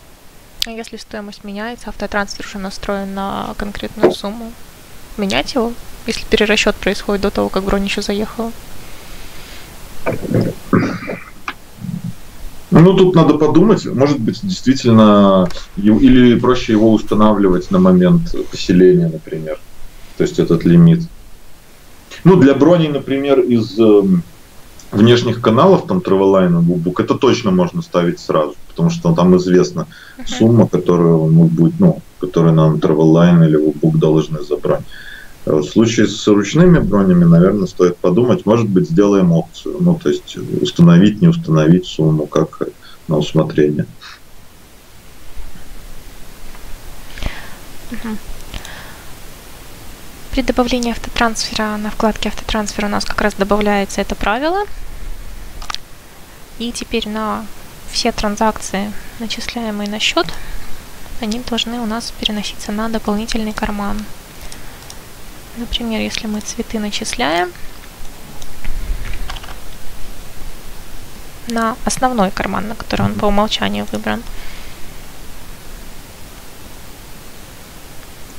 А 0.65 0.71
если 0.71 0.97
стоимость 0.97 1.43
меняется, 1.43 1.89
автотрансфер 1.89 2.45
уже 2.45 2.57
настроен 2.57 3.13
на 3.13 3.53
конкретную 3.57 4.13
сумму, 4.13 4.51
менять 5.17 5.53
его, 5.53 5.73
если 6.07 6.25
перерасчет 6.25 6.75
происходит 6.75 7.21
до 7.21 7.31
того, 7.31 7.49
как 7.49 7.63
бронь 7.63 7.85
еще 7.85 8.01
заехала? 8.01 8.51
Ну, 12.71 12.93
тут 12.93 13.15
надо 13.15 13.35
подумать, 13.35 13.85
может 13.85 14.19
быть, 14.19 14.41
действительно, 14.43 15.47
или 15.77 16.37
проще 16.37 16.73
его 16.73 16.91
устанавливать 16.91 17.71
на 17.71 17.79
момент 17.79 18.35
поселения, 18.51 19.07
например. 19.07 19.59
То 20.17 20.23
есть 20.23 20.39
этот 20.39 20.65
лимит. 20.65 21.03
Ну, 22.23 22.35
для 22.35 22.53
брони, 22.53 22.87
например, 22.87 23.39
из 23.39 23.79
э, 23.79 24.01
внешних 24.91 25.41
каналов, 25.41 25.87
там 25.87 25.99
и 25.99 26.01
Bookbook, 26.01 27.03
это 27.03 27.15
точно 27.15 27.51
можно 27.51 27.81
ставить 27.81 28.19
сразу, 28.19 28.55
потому 28.67 28.89
что 28.89 29.13
там 29.13 29.37
известна 29.37 29.87
uh-huh. 30.17 30.27
сумма, 30.27 30.67
которую 30.67 31.27
мы 31.27 31.45
будет, 31.45 31.79
ну, 31.79 32.01
которую 32.19 32.53
нам 32.53 32.75
Travelline 32.75 33.45
или 33.47 33.57
Bookbook 33.57 33.97
должны 33.97 34.41
забрать. 34.41 34.81
В 35.45 35.63
случае 35.63 36.07
с 36.07 36.27
ручными 36.27 36.79
бронями, 36.79 37.23
наверное, 37.23 37.67
стоит 37.67 37.97
подумать, 37.97 38.47
может 38.47 38.67
быть, 38.67 38.89
сделаем 38.89 39.31
опцию, 39.31 39.77
ну, 39.79 39.99
то 40.01 40.09
есть 40.09 40.35
установить, 40.37 41.21
не 41.21 41.27
установить 41.27 41.85
сумму, 41.85 42.25
как 42.25 42.63
на 43.07 43.17
усмотрение. 43.17 43.85
При 50.31 50.41
добавлении 50.41 50.91
автотрансфера 50.91 51.77
на 51.77 51.91
вкладке 51.91 52.29
автотрансфер 52.29 52.85
у 52.85 52.89
нас 52.89 53.05
как 53.05 53.21
раз 53.21 53.35
добавляется 53.35 54.01
это 54.01 54.15
правило. 54.15 54.65
И 56.57 56.71
теперь 56.71 57.07
на 57.07 57.45
все 57.91 58.11
транзакции, 58.11 58.91
начисляемые 59.19 59.89
на 59.89 59.99
счет, 59.99 60.25
они 61.21 61.39
должны 61.47 61.79
у 61.79 61.85
нас 61.85 62.11
переноситься 62.19 62.71
на 62.71 62.89
дополнительный 62.89 63.53
карман. 63.53 64.03
Например, 65.57 66.01
если 66.01 66.27
мы 66.27 66.41
цветы 66.41 66.79
начисляем 66.79 67.49
на 71.47 71.77
основной 71.85 72.29
карман, 72.31 72.67
на 72.67 72.75
который 72.75 73.05
он 73.05 73.13
по 73.13 73.27
умолчанию 73.27 73.85
выбран. 73.91 74.21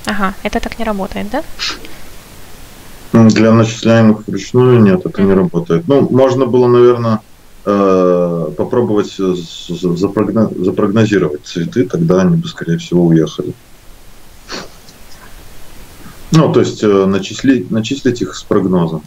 Ага, 0.04 0.34
это 0.42 0.60
так 0.60 0.78
не 0.78 0.84
работает, 0.84 1.30
да? 1.30 1.42
Для 3.12 3.52
начисляемых 3.52 4.26
вручную 4.26 4.80
нет, 4.80 5.00
это 5.04 5.22
не 5.22 5.32
работает. 5.32 5.88
Ну, 5.88 6.08
можно 6.10 6.46
было, 6.46 6.68
наверное, 6.68 7.20
э, 7.64 8.50
попробовать 8.56 9.16
запрогнозировать 9.16 11.46
цветы, 11.46 11.84
тогда 11.84 12.20
они 12.20 12.36
бы, 12.36 12.46
скорее 12.46 12.78
всего, 12.78 13.06
уехали. 13.06 13.54
Ну, 16.36 16.52
то 16.52 16.60
есть 16.60 16.82
э, 16.82 17.06
начислить, 17.06 17.70
начислить 17.70 18.20
их 18.20 18.36
с 18.36 18.42
прогнозом. 18.42 19.02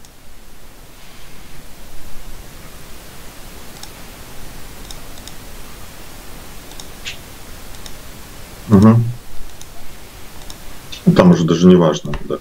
Угу. 8.70 8.96
Ну, 11.06 11.14
там 11.14 11.32
уже 11.32 11.44
даже 11.44 11.68
не 11.68 11.76
важно. 11.76 12.14
Да. 12.26 12.38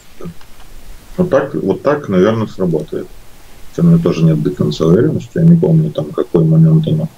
Вот 1.19 1.29
так, 1.29 1.55
вот 1.55 1.83
так, 1.83 2.09
наверное, 2.09 2.47
сработает. 2.47 3.09
Хотя 3.71 3.87
у 3.87 3.91
меня 3.91 4.03
тоже 4.03 4.25
нет 4.25 4.43
до 4.43 4.51
конца 4.51 4.87
уверенности, 4.87 5.33
я 5.35 5.43
не 5.43 5.57
помню 5.59 5.91
там 5.91 6.07
какой 6.13 6.45
момент 6.45 6.87
оно. 6.89 7.09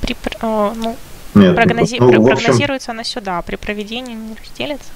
При, 0.00 0.16
о, 0.42 0.72
ну, 0.74 0.96
нет, 1.34 1.54
прогнози... 1.54 2.00
ну, 2.00 2.08
общем... 2.08 2.24
прогнозируется 2.24 2.90
она 2.90 3.04
сюда, 3.04 3.38
а 3.38 3.42
при 3.42 3.54
проведении 3.54 4.14
не 4.14 4.34
разделится? 4.34 4.90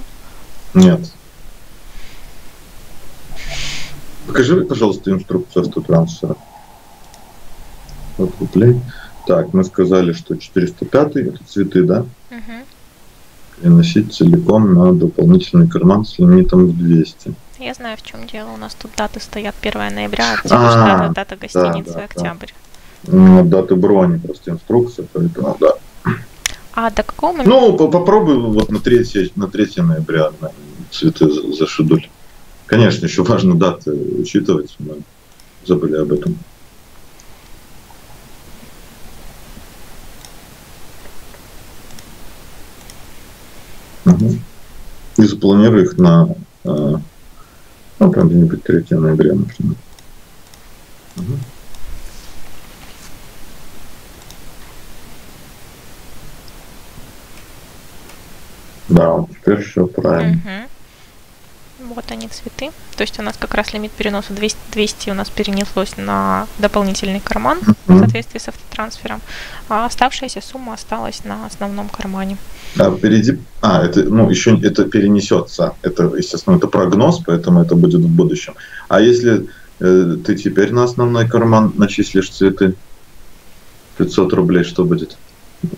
Нет. 0.74 1.00
Покажи, 4.28 4.60
пожалуйста, 4.62 5.10
инструкцию 5.10 5.64
автотрансфера. 5.64 6.36
Вот 8.18 8.30
рублей. 8.38 8.78
Так, 9.26 9.54
мы 9.54 9.64
сказали, 9.64 10.12
что 10.12 10.36
405 10.36 11.16
это 11.16 11.44
цветы, 11.46 11.82
да? 11.82 12.00
Угу. 12.30 13.62
Переносить 13.62 14.14
целиком 14.14 14.74
на 14.74 14.92
дополнительный 14.92 15.66
карман 15.66 16.04
с 16.04 16.18
лимитом 16.18 16.66
в 16.66 16.76
200. 16.76 17.34
Я 17.58 17.72
знаю, 17.72 17.96
в 17.96 18.02
чем 18.02 18.26
дело. 18.26 18.50
У 18.50 18.56
нас 18.58 18.74
тут 18.74 18.90
даты 18.96 19.18
стоят 19.18 19.54
1 19.62 19.94
ноября, 19.94 20.34
а 20.44 20.48
дата, 20.48 21.12
дата 21.14 21.36
гостиницы 21.36 21.92
да, 21.92 21.98
да, 21.98 22.04
октябрь. 22.04 22.52
Да. 23.04 23.16
Ну, 23.16 23.44
даты 23.44 23.76
брони, 23.76 24.18
просто 24.18 24.50
инструкция, 24.50 25.06
поэтому 25.12 25.56
да. 25.58 25.72
А 26.74 26.90
до 26.90 27.02
какого 27.02 27.32
момента? 27.32 27.50
Ну, 27.50 27.76
попробуй 27.76 28.38
вот 28.38 28.70
на 28.70 28.78
3, 28.78 29.32
на 29.36 29.48
3 29.48 29.82
ноября 29.82 30.30
на 30.40 30.50
цветы 30.90 31.28
зашидуль. 31.56 32.08
Конечно, 32.68 33.06
еще 33.06 33.24
важно 33.24 33.54
даты 33.54 33.92
учитывать, 33.92 34.76
мы 34.78 35.00
забыли 35.64 35.96
об 35.96 36.12
этом. 36.12 36.38
Угу. 44.04 44.38
И 45.16 45.22
запланируй 45.22 45.84
их 45.84 45.96
на 45.96 46.28
а, 46.64 47.00
ну, 47.98 48.12
там 48.12 48.28
где-нибудь 48.28 48.62
3 48.62 48.84
ноября, 48.90 49.34
например. 49.34 49.76
Угу. 51.16 51.38
Да, 58.90 59.26
теперь 59.30 59.62
все 59.62 59.86
правильно. 59.86 60.38
Угу. 60.44 60.77
Вот 61.78 62.04
они 62.10 62.28
цветы. 62.28 62.72
То 62.96 63.02
есть 63.02 63.18
у 63.20 63.22
нас 63.22 63.36
как 63.38 63.54
раз 63.54 63.72
лимит 63.72 63.92
переноса 63.92 64.32
200, 64.32 64.58
200 64.72 65.10
у 65.10 65.14
нас 65.14 65.30
перенеслось 65.30 65.96
на 65.96 66.48
дополнительный 66.58 67.20
карман 67.20 67.60
в 67.86 67.98
соответствии 67.98 68.40
с 68.40 68.48
автотрансфером, 68.48 69.20
а 69.68 69.86
оставшаяся 69.86 70.40
сумма 70.40 70.74
осталась 70.74 71.24
на 71.24 71.46
основном 71.46 71.88
кармане. 71.88 72.36
А 72.78 72.90
впереди, 72.90 73.38
а 73.62 73.84
это, 73.84 74.02
ну 74.02 74.28
еще 74.28 74.58
это 74.60 74.84
перенесется, 74.86 75.74
это 75.82 76.12
естественно 76.16 76.56
это 76.56 76.66
прогноз, 76.66 77.22
поэтому 77.24 77.62
это 77.62 77.76
будет 77.76 78.00
в 78.00 78.08
будущем. 78.08 78.54
А 78.88 79.00
если 79.00 79.46
э, 79.78 80.16
ты 80.26 80.34
теперь 80.34 80.72
на 80.72 80.82
основной 80.82 81.28
карман 81.28 81.72
начислишь 81.76 82.30
цветы 82.30 82.74
500 83.98 84.32
рублей, 84.32 84.64
что 84.64 84.84
будет? 84.84 85.16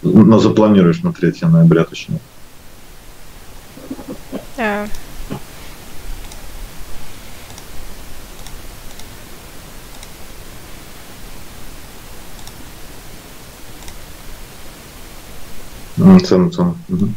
Ну 0.02 0.38
запланируешь 0.38 1.02
на 1.02 1.12
3 1.12 1.34
ноября 1.42 1.84
точнее. 1.84 2.20
Э, 4.56 4.86
Цену, 16.00 16.50
цену. 16.50 16.76
Угу. 16.88 17.08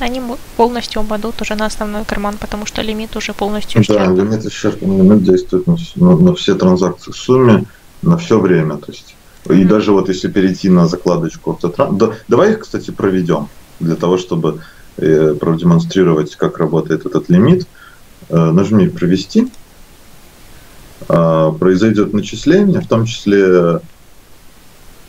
Они 0.00 0.20
полностью 0.56 1.02
упадут 1.02 1.40
уже 1.40 1.54
на 1.54 1.66
основной 1.66 2.04
карман, 2.04 2.36
потому 2.38 2.66
что 2.66 2.82
лимит 2.82 3.16
уже 3.16 3.32
полностью 3.32 3.82
исчерпан. 3.82 4.14
Да, 4.14 4.22
лимит 4.22 4.44
исчерпан. 4.44 4.96
Лимит 4.96 5.22
действует 5.22 5.66
на, 5.66 5.76
на, 5.96 6.16
на 6.16 6.34
все 6.34 6.54
транзакции 6.54 7.10
в 7.10 7.16
сумме 7.16 7.64
на 8.02 8.16
все 8.16 8.38
время. 8.38 8.76
То 8.76 8.92
есть, 8.92 9.14
mm-hmm. 9.44 9.60
И 9.60 9.64
даже 9.64 9.92
вот 9.92 10.08
если 10.08 10.28
перейти 10.28 10.70
на 10.70 10.86
закладочку 10.86 11.52
автотран... 11.52 11.98
Да, 11.98 12.12
давай 12.28 12.52
их, 12.52 12.60
кстати, 12.60 12.90
проведем 12.90 13.48
для 13.80 13.96
того, 13.96 14.16
чтобы 14.18 14.60
э, 14.96 15.34
продемонстрировать, 15.34 16.36
как 16.36 16.58
работает 16.58 17.06
этот 17.06 17.28
лимит. 17.28 17.62
Э, 17.62 17.83
нажми 18.28 18.88
«Провести», 18.88 19.48
э, 21.08 21.52
произойдет 21.58 22.12
начисление, 22.12 22.80
в 22.80 22.88
том 22.88 23.04
числе, 23.04 23.80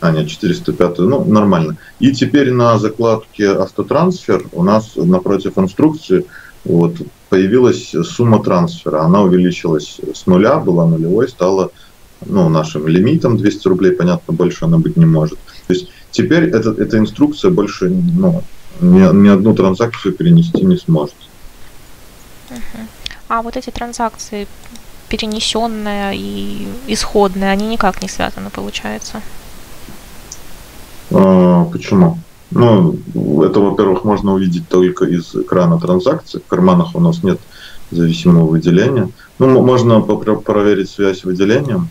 а 0.00 0.10
нет, 0.10 0.28
405, 0.28 0.98
ну 0.98 1.24
нормально. 1.24 1.76
И 2.00 2.12
теперь 2.12 2.52
на 2.52 2.78
закладке 2.78 3.50
«Автотрансфер» 3.50 4.46
у 4.52 4.62
нас 4.62 4.92
напротив 4.96 5.52
инструкции 5.56 6.26
вот, 6.64 6.96
появилась 7.28 7.94
сумма 8.04 8.42
трансфера. 8.42 9.02
Она 9.02 9.22
увеличилась 9.22 10.00
с 10.14 10.26
нуля, 10.26 10.58
была 10.58 10.86
нулевой, 10.86 11.28
стала 11.28 11.70
ну, 12.24 12.48
нашим 12.48 12.88
лимитом 12.88 13.36
200 13.36 13.68
рублей, 13.68 13.92
понятно, 13.92 14.34
больше 14.34 14.64
она 14.64 14.78
быть 14.78 14.96
не 14.96 15.06
может. 15.06 15.38
То 15.66 15.74
есть 15.74 15.88
теперь 16.10 16.44
эта, 16.44 16.70
эта 16.70 16.98
инструкция 16.98 17.50
больше 17.50 17.88
ну, 17.88 18.42
ни, 18.80 18.98
ни 19.16 19.28
одну 19.28 19.54
транзакцию 19.54 20.14
перенести 20.14 20.64
не 20.64 20.76
сможет. 20.76 21.14
Uh-huh. 22.48 22.86
А 23.28 23.42
вот 23.42 23.56
эти 23.56 23.70
транзакции, 23.70 24.46
перенесенная 25.08 26.12
и 26.14 26.68
исходная, 26.86 27.50
они 27.50 27.66
никак 27.66 28.02
не 28.02 28.08
связаны, 28.08 28.50
получается? 28.50 29.20
А, 31.10 31.64
почему? 31.64 32.18
Ну, 32.50 32.96
это, 33.42 33.60
во-первых, 33.60 34.04
можно 34.04 34.32
увидеть 34.32 34.68
только 34.68 35.04
из 35.04 35.34
экрана 35.34 35.80
транзакций. 35.80 36.40
В 36.40 36.46
карманах 36.48 36.94
у 36.94 37.00
нас 37.00 37.22
нет 37.24 37.40
зависимого 37.90 38.46
выделения. 38.46 39.10
Ну, 39.38 39.62
можно 39.62 40.00
проверить 40.00 40.90
связь 40.90 41.20
с 41.20 41.24
выделением. 41.24 41.90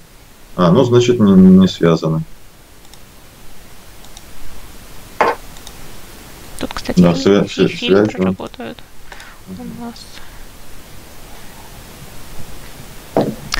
А, 0.55 0.71
ну, 0.71 0.83
значит, 0.85 1.19
не, 1.19 1.33
не 1.33 1.67
связаны. 1.67 2.23
Тут, 6.59 6.73
кстати, 6.73 7.01
да, 7.01 7.13
связь, 7.15 7.51
фильтры 7.51 8.23
работают 8.23 8.77
у 9.49 9.83
нас. 9.83 10.05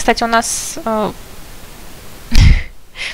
Кстати, 0.06 0.24
у 0.24 0.28
нас 0.28 0.78
э, 0.86 1.12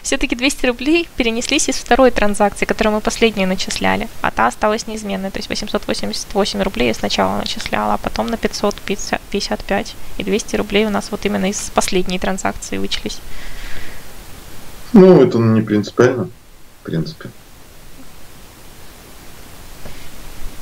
все-таки 0.03 0.35
200 0.35 0.65
рублей 0.65 1.07
перенеслись 1.15 1.69
из 1.69 1.77
второй 1.77 2.11
транзакции, 2.11 2.65
которую 2.65 2.95
мы 2.95 2.99
последнюю 2.99 3.47
начисляли, 3.47 4.09
а 4.19 4.29
та 4.29 4.47
осталась 4.47 4.87
неизменной. 4.87 5.31
То 5.31 5.39
есть 5.39 5.47
888 5.47 6.61
рублей 6.61 6.89
я 6.89 6.93
сначала 6.93 7.37
начисляла, 7.37 7.93
а 7.93 7.97
потом 7.97 8.27
на 8.27 8.35
555. 8.35 9.95
И 10.17 10.23
200 10.25 10.55
рублей 10.57 10.85
у 10.85 10.89
нас 10.89 11.11
вот 11.11 11.25
именно 11.25 11.49
из 11.49 11.71
последней 11.73 12.19
транзакции 12.19 12.77
вычелись. 12.77 13.19
Ну, 14.91 15.23
это 15.23 15.37
не 15.37 15.61
принципиально, 15.61 16.29
в 16.81 16.85
принципе. 16.85 17.29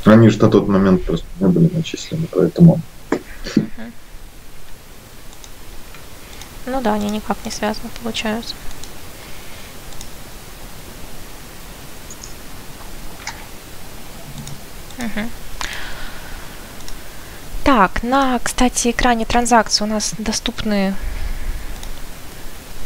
Они 0.06 0.30
же 0.30 0.38
на 0.38 0.52
тот 0.52 0.68
момент 0.68 1.06
просто 1.06 1.26
не 1.40 1.48
были 1.48 1.74
начислены, 1.74 2.28
поэтому... 2.32 2.80
Ну 6.72 6.82
да, 6.82 6.94
они 6.94 7.10
никак 7.10 7.38
не 7.46 7.52
связаны, 7.52 7.90
получаются. 8.04 8.54
Угу. 15.00 15.30
Так, 17.64 18.04
на, 18.04 18.40
кстати, 18.40 18.92
экране 18.92 19.26
транзакции 19.26 19.84
у 19.84 19.88
нас 19.88 20.14
доступны 20.18 20.94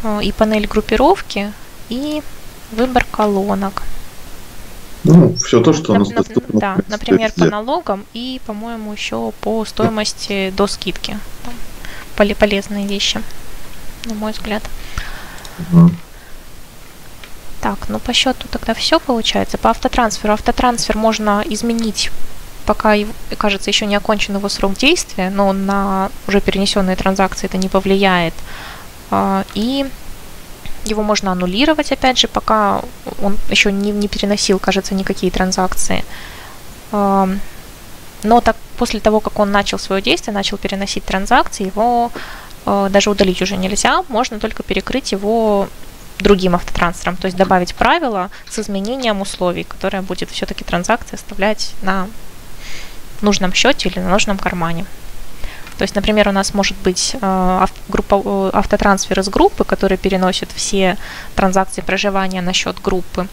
э, 0.04 0.24
и 0.24 0.32
панель 0.32 0.68
группировки, 0.68 1.52
и 1.90 2.24
выбор 2.72 3.06
колонок. 3.12 3.84
Ну, 5.04 5.36
все 5.36 5.62
то, 5.62 5.74
что 5.74 5.92
у 5.94 5.96
нас 5.98 6.08
доступно. 6.10 6.60
Да, 6.60 6.78
например, 6.88 7.34
по 7.34 7.46
налогам 7.46 8.06
и, 8.14 8.40
по-моему, 8.46 8.94
еще 8.94 9.34
по 9.42 9.66
стоимости 9.66 10.54
до 10.56 10.68
скидки. 10.68 11.20
Полезные 12.16 12.88
вещи, 12.88 13.22
на 14.06 14.14
мой 14.14 14.32
взгляд. 14.32 14.64
Угу. 15.60 15.92
Так, 17.62 17.90
ну 17.90 18.00
по 18.00 18.14
счету 18.14 18.48
тогда 18.52 18.74
все 18.74 19.00
получается. 19.00 19.58
По 19.58 19.70
автотрансферу. 19.70 20.34
Автотрансфер 20.34 20.98
можно 20.98 21.44
изменить, 21.46 22.12
пока, 22.66 22.96
кажется, 23.38 23.70
еще 23.70 23.86
не 23.86 23.96
окончен 23.96 24.36
его 24.36 24.50
срок 24.50 24.74
действия, 24.76 25.30
но 25.30 25.54
на 25.54 26.12
уже 26.28 26.42
перенесенные 26.42 26.96
транзакции 26.96 27.46
это 27.46 27.58
не 27.58 27.70
повлияет. 27.70 28.34
А, 29.12 29.46
и 29.54 29.86
его 30.86 31.04
можно 31.04 31.32
аннулировать, 31.32 31.92
опять 31.92 32.18
же, 32.18 32.28
пока 32.28 32.82
он 33.22 33.38
еще 33.50 33.72
не, 33.72 33.92
не 33.92 34.08
переносил, 34.08 34.60
кажется, 34.60 34.94
никакие 34.94 35.32
транзакции. 35.32 36.04
Но 36.92 38.42
так 38.42 38.56
после 38.78 39.00
того, 39.00 39.20
как 39.20 39.40
он 39.40 39.52
начал 39.52 39.80
свое 39.80 40.02
действие, 40.02 40.34
начал 40.34 40.58
переносить 40.58 41.04
транзакции, 41.04 41.68
его 41.68 42.12
даже 42.66 43.10
удалить 43.10 43.42
уже 43.42 43.58
нельзя, 43.58 44.04
можно 44.10 44.40
только 44.40 44.64
перекрыть 44.64 45.12
его 45.12 45.68
другим 46.20 46.56
автотрансфером, 46.56 47.18
то 47.18 47.26
есть 47.26 47.38
добавить 47.38 47.76
правило 47.76 48.30
с 48.50 48.60
изменением 48.60 49.22
условий, 49.22 49.64
которое 49.64 50.02
будет 50.02 50.30
все-таки 50.32 50.64
транзакции 50.64 51.16
оставлять 51.16 51.74
на 51.82 52.08
нужном 53.22 53.54
счете 53.54 53.90
или 53.90 54.00
на 54.00 54.10
нужном 54.10 54.38
кармане. 54.38 54.86
То 55.78 55.84
есть, 55.84 55.96
например, 55.96 56.30
у 56.30 56.32
нас 56.32 56.54
может 56.54 56.78
быть 56.78 57.16
э, 57.20 57.66
группа, 57.90 58.22
э, 58.24 58.50
автотрансфер 58.54 59.20
из 59.20 59.30
группы, 59.30 59.64
который 59.64 59.98
переносит 59.98 60.50
все 60.56 60.98
транзакции 61.36 61.82
проживания 61.82 62.42
на 62.42 62.54
счет 62.54 62.80
группы. 62.82 63.28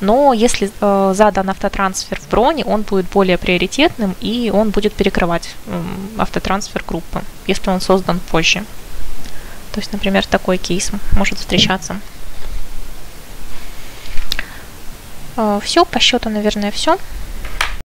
Но 0.00 0.32
если 0.34 0.70
э, 0.80 1.12
задан 1.14 1.48
автотрансфер 1.50 2.20
в 2.20 2.28
броне, 2.28 2.64
он 2.64 2.82
будет 2.82 3.06
более 3.06 3.38
приоритетным 3.38 4.14
и 4.20 4.50
он 4.52 4.70
будет 4.70 4.92
перекрывать 4.92 5.54
э, 5.66 5.82
автотрансфер 6.18 6.84
группы, 6.86 7.22
если 7.46 7.70
он 7.70 7.80
создан 7.80 8.20
позже. 8.20 8.64
То 9.72 9.80
есть, 9.80 9.92
например, 9.92 10.26
такой 10.26 10.58
кейс 10.58 10.90
может 11.12 11.38
встречаться. 11.38 11.96
Э, 15.36 15.60
все, 15.62 15.84
по 15.84 15.98
счету, 15.98 16.28
наверное, 16.28 16.70
все. 16.70 16.98